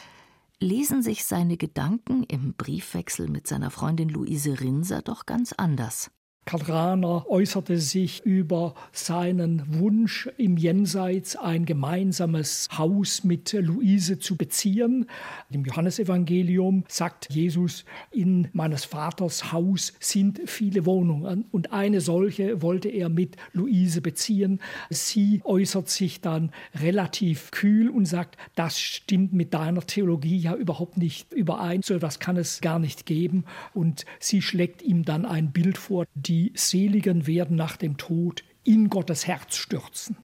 lesen 0.59 1.01
sich 1.01 1.25
seine 1.25 1.57
Gedanken 1.57 2.23
im 2.23 2.53
Briefwechsel 2.53 3.27
mit 3.27 3.47
seiner 3.47 3.71
Freundin 3.71 4.09
Luise 4.09 4.59
Rinser 4.59 5.01
doch 5.01 5.25
ganz 5.25 5.53
anders. 5.53 6.11
Karl 6.43 6.63
Rahner 6.63 7.25
äußerte 7.29 7.77
sich 7.77 8.25
über 8.25 8.73
seinen 8.91 9.61
Wunsch, 9.79 10.27
im 10.37 10.57
Jenseits 10.57 11.35
ein 11.35 11.65
gemeinsames 11.65 12.67
Haus 12.75 13.23
mit 13.23 13.53
Luise 13.53 14.17
zu 14.17 14.35
beziehen. 14.35 15.05
Im 15.51 15.63
Johannesevangelium 15.63 16.83
sagt 16.87 17.31
Jesus, 17.31 17.85
in 18.09 18.47
meines 18.53 18.85
Vaters 18.85 19.51
Haus 19.51 19.93
sind 19.99 20.41
viele 20.47 20.87
Wohnungen 20.87 21.45
und 21.51 21.71
eine 21.71 22.01
solche 22.01 22.63
wollte 22.63 22.89
er 22.89 23.09
mit 23.09 23.37
Luise 23.53 24.01
beziehen. 24.01 24.59
Sie 24.89 25.41
äußert 25.43 25.89
sich 25.89 26.21
dann 26.21 26.51
relativ 26.73 27.51
kühl 27.51 27.87
und 27.87 28.05
sagt, 28.05 28.37
das 28.55 28.79
stimmt 28.79 29.31
mit 29.31 29.53
deiner 29.53 29.81
Theologie 29.81 30.37
ja 30.37 30.55
überhaupt 30.55 30.97
nicht 30.97 31.31
überein, 31.33 31.83
so 31.83 31.93
etwas 31.93 32.19
kann 32.19 32.35
es 32.35 32.61
gar 32.61 32.79
nicht 32.79 33.05
geben. 33.05 33.45
Und 33.75 34.05
sie 34.19 34.41
schlägt 34.41 34.81
ihm 34.81 35.05
dann 35.05 35.25
ein 35.27 35.51
Bild 35.51 35.77
vor, 35.77 36.05
die 36.15 36.30
Seligen 36.55 37.27
werden 37.27 37.55
nach 37.57 37.77
dem 37.77 37.97
Tod 37.97 38.43
in 38.63 38.89
Gottes 38.89 39.27
Herz 39.27 39.55
stürzen. 39.55 40.17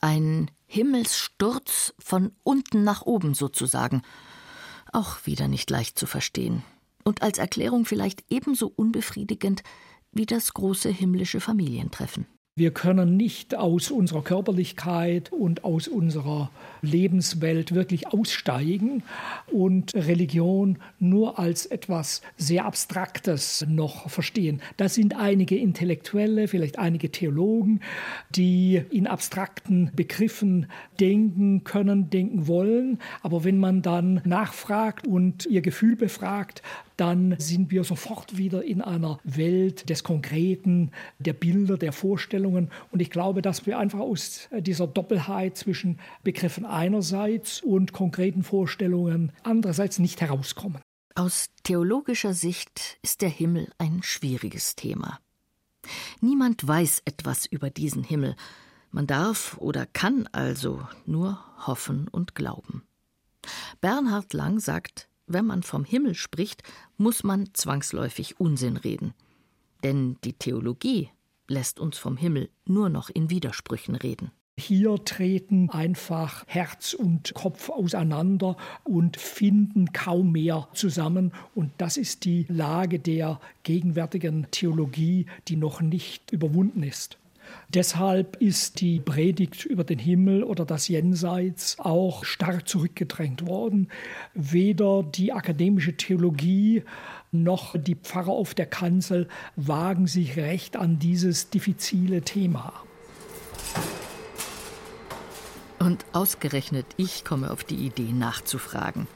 Ein 0.00 0.50
Himmelssturz 0.66 1.94
von 1.98 2.32
unten 2.42 2.84
nach 2.84 3.02
oben 3.02 3.34
sozusagen. 3.34 4.02
Auch 4.92 5.26
wieder 5.26 5.48
nicht 5.48 5.70
leicht 5.70 5.98
zu 5.98 6.06
verstehen. 6.06 6.62
Und 7.04 7.22
als 7.22 7.38
Erklärung 7.38 7.84
vielleicht 7.84 8.24
ebenso 8.30 8.68
unbefriedigend 8.68 9.62
wie 10.12 10.26
das 10.26 10.54
große 10.54 10.88
himmlische 10.88 11.40
Familientreffen. 11.40 12.26
Wir 12.58 12.72
können 12.72 13.16
nicht 13.16 13.54
aus 13.54 13.92
unserer 13.92 14.24
Körperlichkeit 14.24 15.30
und 15.30 15.62
aus 15.62 15.86
unserer 15.86 16.50
Lebenswelt 16.82 17.72
wirklich 17.72 18.08
aussteigen 18.08 19.04
und 19.46 19.94
Religion 19.94 20.78
nur 20.98 21.38
als 21.38 21.66
etwas 21.66 22.20
sehr 22.36 22.64
Abstraktes 22.64 23.64
noch 23.68 24.10
verstehen. 24.10 24.60
Da 24.76 24.88
sind 24.88 25.14
einige 25.14 25.56
Intellektuelle, 25.56 26.48
vielleicht 26.48 26.80
einige 26.80 27.12
Theologen, 27.12 27.78
die 28.34 28.82
in 28.90 29.06
abstrakten 29.06 29.92
Begriffen 29.94 30.66
denken 30.98 31.62
können, 31.62 32.10
denken 32.10 32.48
wollen. 32.48 32.98
Aber 33.22 33.44
wenn 33.44 33.58
man 33.58 33.82
dann 33.82 34.20
nachfragt 34.24 35.06
und 35.06 35.46
ihr 35.46 35.60
Gefühl 35.60 35.94
befragt, 35.94 36.62
dann 36.98 37.36
sind 37.38 37.70
wir 37.70 37.84
sofort 37.84 38.36
wieder 38.36 38.64
in 38.64 38.82
einer 38.82 39.20
Welt 39.22 39.88
des 39.88 40.02
Konkreten, 40.02 40.90
der 41.20 41.32
Bilder, 41.32 41.78
der 41.78 41.92
Vorstellungen. 41.92 42.70
Und 42.90 43.00
ich 43.00 43.10
glaube, 43.10 43.40
dass 43.40 43.66
wir 43.66 43.78
einfach 43.78 44.00
aus 44.00 44.48
dieser 44.58 44.88
Doppelheit 44.88 45.56
zwischen 45.56 46.00
Begriffen 46.24 46.66
einerseits 46.66 47.62
und 47.62 47.92
konkreten 47.92 48.42
Vorstellungen 48.42 49.32
andererseits 49.44 50.00
nicht 50.00 50.20
herauskommen. 50.20 50.82
Aus 51.14 51.50
theologischer 51.62 52.34
Sicht 52.34 52.98
ist 53.02 53.22
der 53.22 53.28
Himmel 53.28 53.70
ein 53.78 54.02
schwieriges 54.02 54.74
Thema. 54.74 55.20
Niemand 56.20 56.66
weiß 56.66 57.02
etwas 57.04 57.46
über 57.46 57.70
diesen 57.70 58.02
Himmel. 58.02 58.34
Man 58.90 59.06
darf 59.06 59.56
oder 59.58 59.86
kann 59.86 60.26
also 60.32 60.86
nur 61.06 61.38
hoffen 61.66 62.08
und 62.08 62.34
glauben. 62.34 62.82
Bernhard 63.80 64.32
Lang 64.32 64.58
sagt, 64.58 65.07
wenn 65.28 65.46
man 65.46 65.62
vom 65.62 65.84
Himmel 65.84 66.14
spricht, 66.14 66.62
muss 66.96 67.22
man 67.22 67.50
zwangsläufig 67.52 68.40
Unsinn 68.40 68.76
reden. 68.76 69.14
Denn 69.84 70.16
die 70.24 70.32
Theologie 70.32 71.10
lässt 71.46 71.80
uns 71.80 71.98
vom 71.98 72.16
Himmel 72.16 72.50
nur 72.66 72.88
noch 72.88 73.10
in 73.10 73.30
Widersprüchen 73.30 73.94
reden. 73.94 74.30
Hier 74.58 74.96
treten 75.04 75.70
einfach 75.70 76.44
Herz 76.48 76.92
und 76.92 77.32
Kopf 77.34 77.70
auseinander 77.70 78.56
und 78.82 79.16
finden 79.16 79.92
kaum 79.92 80.32
mehr 80.32 80.66
zusammen. 80.72 81.32
Und 81.54 81.70
das 81.78 81.96
ist 81.96 82.24
die 82.24 82.44
Lage 82.48 82.98
der 82.98 83.40
gegenwärtigen 83.62 84.48
Theologie, 84.50 85.26
die 85.46 85.54
noch 85.54 85.80
nicht 85.80 86.32
überwunden 86.32 86.82
ist. 86.82 87.18
Deshalb 87.74 88.36
ist 88.40 88.80
die 88.80 88.98
Predigt 88.98 89.66
über 89.66 89.84
den 89.84 89.98
Himmel 89.98 90.42
oder 90.42 90.64
das 90.64 90.88
Jenseits 90.88 91.78
auch 91.78 92.24
stark 92.24 92.66
zurückgedrängt 92.66 93.46
worden. 93.46 93.88
Weder 94.32 95.02
die 95.02 95.34
akademische 95.34 95.94
Theologie 95.94 96.82
noch 97.30 97.76
die 97.76 97.94
Pfarrer 97.94 98.32
auf 98.32 98.54
der 98.54 98.64
Kanzel 98.64 99.28
wagen 99.56 100.06
sich 100.06 100.36
recht 100.36 100.76
an 100.76 100.98
dieses 100.98 101.50
diffizile 101.50 102.22
Thema. 102.22 102.72
Und 105.78 106.06
ausgerechnet 106.12 106.86
ich 106.96 107.24
komme 107.24 107.50
auf 107.50 107.64
die 107.64 107.76
Idee 107.76 108.12
nachzufragen. 108.12 109.06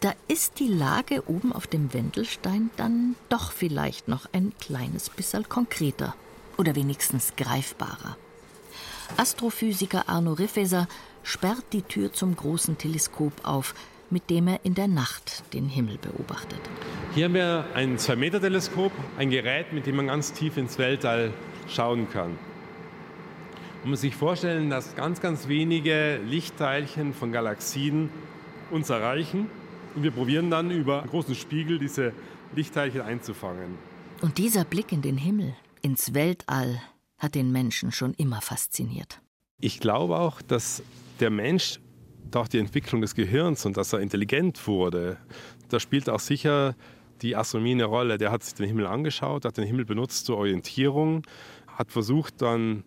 Da 0.00 0.12
ist 0.26 0.58
die 0.58 0.68
Lage 0.68 1.28
oben 1.28 1.52
auf 1.52 1.68
dem 1.68 1.92
Wendelstein 1.92 2.70
dann 2.76 3.14
doch 3.28 3.52
vielleicht 3.52 4.08
noch 4.08 4.28
ein 4.32 4.52
kleines 4.60 5.08
bisschen 5.08 5.48
konkreter 5.48 6.14
oder 6.58 6.74
wenigstens 6.74 7.34
greifbarer. 7.36 8.16
Astrophysiker 9.16 10.08
Arno 10.08 10.34
Riffeser 10.34 10.86
sperrt 11.22 11.64
die 11.72 11.82
Tür 11.82 12.12
zum 12.12 12.36
großen 12.36 12.76
Teleskop 12.76 13.32
auf, 13.44 13.74
mit 14.10 14.30
dem 14.30 14.48
er 14.48 14.60
in 14.64 14.74
der 14.74 14.88
Nacht 14.88 15.42
den 15.54 15.68
Himmel 15.68 15.98
beobachtet. 15.98 16.60
Hier 17.14 17.26
haben 17.26 17.34
wir 17.34 17.64
ein 17.74 17.98
2-Meter-Teleskop, 17.98 18.92
ein 19.18 19.30
Gerät, 19.30 19.72
mit 19.72 19.86
dem 19.86 19.96
man 19.96 20.06
ganz 20.08 20.32
tief 20.32 20.56
ins 20.56 20.78
Weltall 20.78 21.32
schauen 21.68 22.10
kann. 22.10 22.38
Man 23.82 23.90
muss 23.90 24.00
sich 24.00 24.16
vorstellen, 24.16 24.70
dass 24.70 24.96
ganz, 24.96 25.20
ganz 25.20 25.48
wenige 25.48 26.20
Lichtteilchen 26.26 27.14
von 27.14 27.32
Galaxien 27.32 28.10
uns 28.70 28.90
erreichen. 28.90 29.48
Und 29.94 30.02
wir 30.02 30.10
probieren 30.10 30.50
dann 30.50 30.70
über 30.70 31.00
einen 31.00 31.10
großen 31.10 31.34
Spiegel 31.34 31.78
diese 31.78 32.12
Lichtteilchen 32.54 33.02
einzufangen. 33.02 33.78
Und 34.20 34.38
dieser 34.38 34.64
Blick 34.64 34.92
in 34.92 35.02
den 35.02 35.16
Himmel, 35.16 35.54
ins 35.82 36.14
Weltall 36.14 36.80
hat 37.18 37.34
den 37.34 37.50
Menschen 37.52 37.92
schon 37.92 38.14
immer 38.14 38.40
fasziniert. 38.40 39.20
Ich 39.60 39.80
glaube 39.80 40.18
auch, 40.18 40.40
dass 40.40 40.82
der 41.20 41.30
Mensch 41.30 41.80
durch 42.30 42.48
die 42.48 42.58
Entwicklung 42.58 43.00
des 43.00 43.14
Gehirns 43.14 43.66
und 43.66 43.76
dass 43.76 43.92
er 43.92 44.00
intelligent 44.00 44.66
wurde, 44.66 45.18
da 45.68 45.80
spielt 45.80 46.08
auch 46.08 46.20
sicher 46.20 46.74
die 47.22 47.34
Astronomie 47.34 47.72
eine 47.72 47.84
Rolle. 47.84 48.18
Der 48.18 48.30
hat 48.30 48.44
sich 48.44 48.54
den 48.54 48.66
Himmel 48.66 48.86
angeschaut, 48.86 49.44
hat 49.44 49.56
den 49.56 49.64
Himmel 49.64 49.84
benutzt 49.84 50.26
zur 50.26 50.36
Orientierung, 50.38 51.26
hat 51.66 51.90
versucht 51.90 52.40
dann 52.40 52.84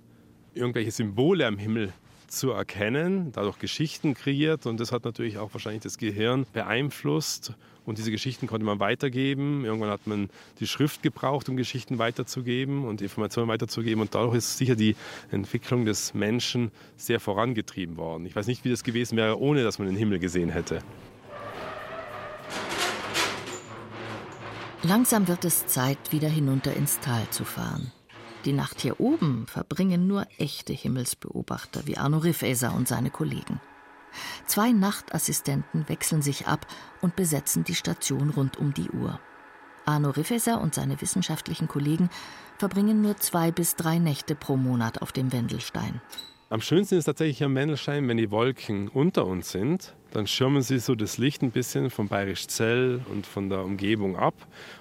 irgendwelche 0.53 0.91
Symbole 0.91 1.45
am 1.45 1.57
Himmel 1.57 1.93
zu 2.27 2.51
erkennen, 2.51 3.31
dadurch 3.33 3.59
Geschichten 3.59 4.13
kreiert 4.13 4.65
und 4.65 4.79
das 4.79 4.91
hat 4.91 5.03
natürlich 5.03 5.37
auch 5.37 5.53
wahrscheinlich 5.53 5.83
das 5.83 5.97
Gehirn 5.97 6.45
beeinflusst 6.53 7.53
und 7.85 7.97
diese 7.97 8.11
Geschichten 8.11 8.47
konnte 8.47 8.65
man 8.65 8.79
weitergeben. 8.79 9.65
Irgendwann 9.65 9.89
hat 9.89 10.07
man 10.07 10.29
die 10.59 10.67
Schrift 10.67 11.01
gebraucht, 11.01 11.49
um 11.49 11.57
Geschichten 11.57 11.97
weiterzugeben 11.97 12.85
und 12.85 13.01
Informationen 13.01 13.47
weiterzugeben 13.47 14.01
und 14.01 14.13
dadurch 14.13 14.35
ist 14.37 14.57
sicher 14.57 14.75
die 14.75 14.95
Entwicklung 15.31 15.85
des 15.85 16.13
Menschen 16.13 16.71
sehr 16.97 17.19
vorangetrieben 17.19 17.97
worden. 17.97 18.25
Ich 18.25 18.35
weiß 18.35 18.47
nicht, 18.47 18.63
wie 18.65 18.69
das 18.69 18.83
gewesen 18.83 19.17
wäre, 19.17 19.39
ohne 19.39 19.63
dass 19.63 19.79
man 19.79 19.87
den 19.87 19.97
Himmel 19.97 20.19
gesehen 20.19 20.49
hätte. 20.49 20.79
Langsam 24.83 25.27
wird 25.27 25.45
es 25.45 25.67
Zeit, 25.67 26.11
wieder 26.11 26.29
hinunter 26.29 26.73
ins 26.75 26.99
Tal 26.99 27.29
zu 27.29 27.45
fahren. 27.45 27.91
Die 28.45 28.53
Nacht 28.53 28.81
hier 28.81 28.99
oben 28.99 29.45
verbringen 29.45 30.07
nur 30.07 30.25
echte 30.39 30.73
Himmelsbeobachter 30.73 31.85
wie 31.85 31.97
Arno 31.97 32.17
Riffeser 32.17 32.73
und 32.73 32.87
seine 32.87 33.11
Kollegen. 33.11 33.61
Zwei 34.45 34.71
Nachtassistenten 34.71 35.87
wechseln 35.89 36.21
sich 36.21 36.47
ab 36.47 36.67
und 37.01 37.15
besetzen 37.15 37.63
die 37.63 37.75
Station 37.75 38.29
rund 38.29 38.57
um 38.57 38.73
die 38.73 38.89
Uhr. 38.89 39.19
Arno 39.85 40.11
Riffeser 40.11 40.61
und 40.61 40.75
seine 40.75 41.01
wissenschaftlichen 41.01 41.67
Kollegen 41.67 42.09
verbringen 42.57 43.01
nur 43.01 43.17
zwei 43.17 43.51
bis 43.51 43.75
drei 43.75 43.97
Nächte 43.97 44.35
pro 44.35 44.57
Monat 44.57 45.01
auf 45.01 45.11
dem 45.11 45.31
Wendelstein. 45.31 46.01
Am 46.51 46.59
schönsten 46.59 46.97
ist 46.97 47.05
tatsächlich 47.05 47.41
am 47.43 47.55
Wendelstein, 47.55 48.07
wenn 48.09 48.17
die 48.17 48.29
Wolken 48.29 48.89
unter 48.89 49.25
uns 49.25 49.51
sind, 49.51 49.95
dann 50.11 50.27
schirmen 50.27 50.61
sie 50.61 50.79
so 50.79 50.95
das 50.95 51.17
Licht 51.17 51.41
ein 51.41 51.51
bisschen 51.51 51.89
vom 51.89 52.09
Bayerisch 52.09 52.47
Zell 52.47 52.99
und 53.09 53.25
von 53.25 53.47
der 53.47 53.63
Umgebung 53.63 54.17
ab. 54.17 54.33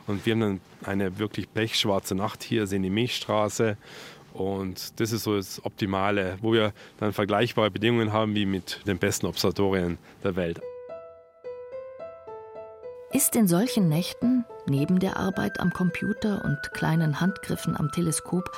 Und 0.08 0.26
wir 0.26 0.32
haben 0.32 0.40
dann 0.40 0.60
eine 0.82 1.20
wirklich 1.20 1.48
blechschwarze 1.48 2.16
Nacht 2.16 2.42
hier, 2.42 2.66
sehen 2.66 2.82
die 2.82 2.90
Milchstraße. 2.90 3.76
Und 4.32 5.00
das 5.00 5.12
ist 5.12 5.24
so 5.24 5.36
das 5.36 5.64
Optimale, 5.64 6.38
wo 6.40 6.52
wir 6.52 6.72
dann 6.98 7.12
vergleichbare 7.12 7.70
Bedingungen 7.70 8.12
haben 8.12 8.34
wie 8.34 8.46
mit 8.46 8.86
den 8.86 8.98
besten 8.98 9.26
Observatorien 9.26 9.98
der 10.22 10.36
Welt. 10.36 10.60
Ist 13.12 13.34
in 13.34 13.48
solchen 13.48 13.88
Nächten, 13.88 14.44
neben 14.66 15.00
der 15.00 15.16
Arbeit 15.16 15.58
am 15.58 15.72
Computer 15.72 16.44
und 16.44 16.72
kleinen 16.72 17.20
Handgriffen 17.20 17.76
am 17.76 17.90
Teleskop, 17.90 18.50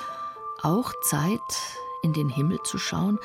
auch 0.62 0.92
Zeit, 1.04 1.40
in 2.02 2.12
den 2.12 2.28
Himmel 2.28 2.58
zu 2.64 2.78
schauen 2.78 3.18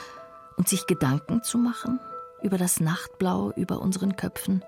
und 0.55 0.69
sich 0.69 0.87
Gedanken 0.87 1.43
zu 1.43 1.57
machen 1.57 1.99
über 2.41 2.57
das 2.57 2.79
Nachtblau 2.79 3.51
über 3.55 3.81
unseren 3.81 4.15
Köpfen, 4.15 4.63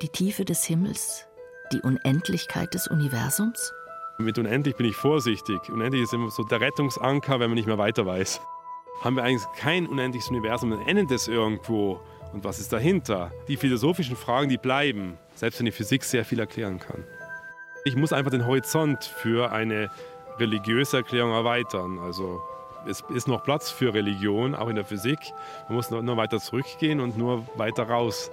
die 0.00 0.08
Tiefe 0.08 0.44
des 0.44 0.64
Himmels, 0.64 1.26
die 1.72 1.80
Unendlichkeit 1.80 2.72
des 2.74 2.88
Universums? 2.88 3.72
Mit 4.20 4.36
unendlich 4.36 4.74
bin 4.74 4.86
ich 4.86 4.96
vorsichtig. 4.96 5.70
Unendlich 5.70 6.02
ist 6.02 6.12
immer 6.12 6.28
so 6.28 6.42
der 6.42 6.60
Rettungsanker, 6.60 7.38
wenn 7.38 7.50
man 7.50 7.54
nicht 7.54 7.68
mehr 7.68 7.78
weiter 7.78 8.04
weiß. 8.04 8.40
Haben 9.00 9.14
wir 9.14 9.22
eigentlich 9.22 9.46
kein 9.56 9.86
unendliches 9.86 10.28
Universum, 10.28 10.70
dann 10.70 10.80
endet 10.80 11.12
es 11.12 11.28
irgendwo. 11.28 12.00
Und 12.32 12.42
was 12.42 12.58
ist 12.58 12.72
dahinter? 12.72 13.30
Die 13.46 13.56
philosophischen 13.56 14.16
Fragen, 14.16 14.48
die 14.48 14.58
bleiben, 14.58 15.18
selbst 15.36 15.60
wenn 15.60 15.66
die 15.66 15.72
Physik 15.72 16.02
sehr 16.02 16.24
viel 16.24 16.40
erklären 16.40 16.80
kann. 16.80 17.04
Ich 17.84 17.94
muss 17.94 18.12
einfach 18.12 18.32
den 18.32 18.44
Horizont 18.44 19.04
für 19.04 19.52
eine 19.52 19.88
religiöse 20.40 20.96
Erklärung 20.96 21.30
erweitern. 21.30 22.00
Also 22.00 22.42
es 22.88 23.04
ist 23.14 23.28
noch 23.28 23.44
Platz 23.44 23.70
für 23.70 23.94
Religion, 23.94 24.56
auch 24.56 24.68
in 24.68 24.74
der 24.74 24.84
Physik. 24.84 25.20
Man 25.68 25.76
muss 25.76 25.90
nur 25.92 26.16
weiter 26.16 26.40
zurückgehen 26.40 26.98
und 26.98 27.16
nur 27.16 27.46
weiter 27.56 27.84
raus. 27.84 28.32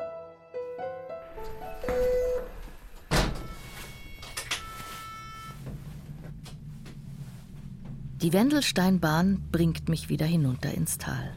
Die 8.26 8.34
Wendelsteinbahn 8.34 9.40
bringt 9.52 9.88
mich 9.88 10.10
wieder 10.10 10.26
hinunter 10.26 10.74
ins 10.74 10.98
Tal. 10.98 11.36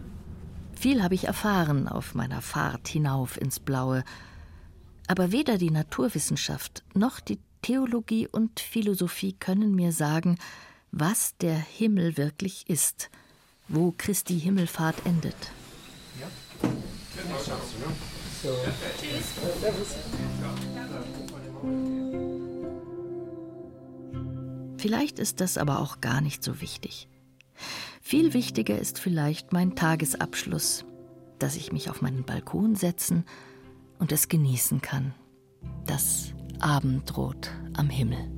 Viel 0.73 1.03
habe 1.03 1.15
ich 1.15 1.25
erfahren 1.25 1.87
auf 1.87 2.15
meiner 2.15 2.41
Fahrt 2.41 2.89
hinauf 2.89 3.39
ins 3.39 3.61
Blaue. 3.61 4.05
Aber 5.07 5.31
weder 5.31 5.59
die 5.59 5.71
Naturwissenschaft 5.71 6.85
noch 6.95 7.21
die 7.21 7.41
Theologie 7.61 8.27
und 8.27 8.59
Philosophie 8.59 9.35
können 9.35 9.75
mir 9.75 9.93
sagen, 9.93 10.39
was 10.91 11.37
der 11.37 11.59
Himmel 11.59 12.17
wirklich 12.17 12.71
ist, 12.71 13.11
wo 13.69 13.93
Christi 13.93 14.41
Himmelfahrt 14.41 15.05
endet. 15.05 15.37
Vielleicht 24.79 25.19
ist 25.19 25.41
das 25.41 25.59
aber 25.59 25.81
auch 25.81 26.01
gar 26.01 26.21
nicht 26.21 26.43
so 26.43 26.61
wichtig. 26.61 27.09
Viel 28.01 28.33
wichtiger 28.33 28.79
ist 28.79 29.01
vielleicht 29.01 29.53
mein 29.53 29.75
Tagesabschluss, 29.75 30.85
dass 31.39 31.57
ich 31.57 31.73
mich 31.73 31.91
auf 31.91 32.01
meinen 32.01 32.25
Balkon 32.25 32.77
setzen 32.77 33.25
und 33.99 34.13
es 34.13 34.29
genießen 34.29 34.81
kann. 34.81 35.15
Das 35.85 36.33
Abendrot 36.61 37.51
am 37.75 37.91
Himmel. 37.91 38.38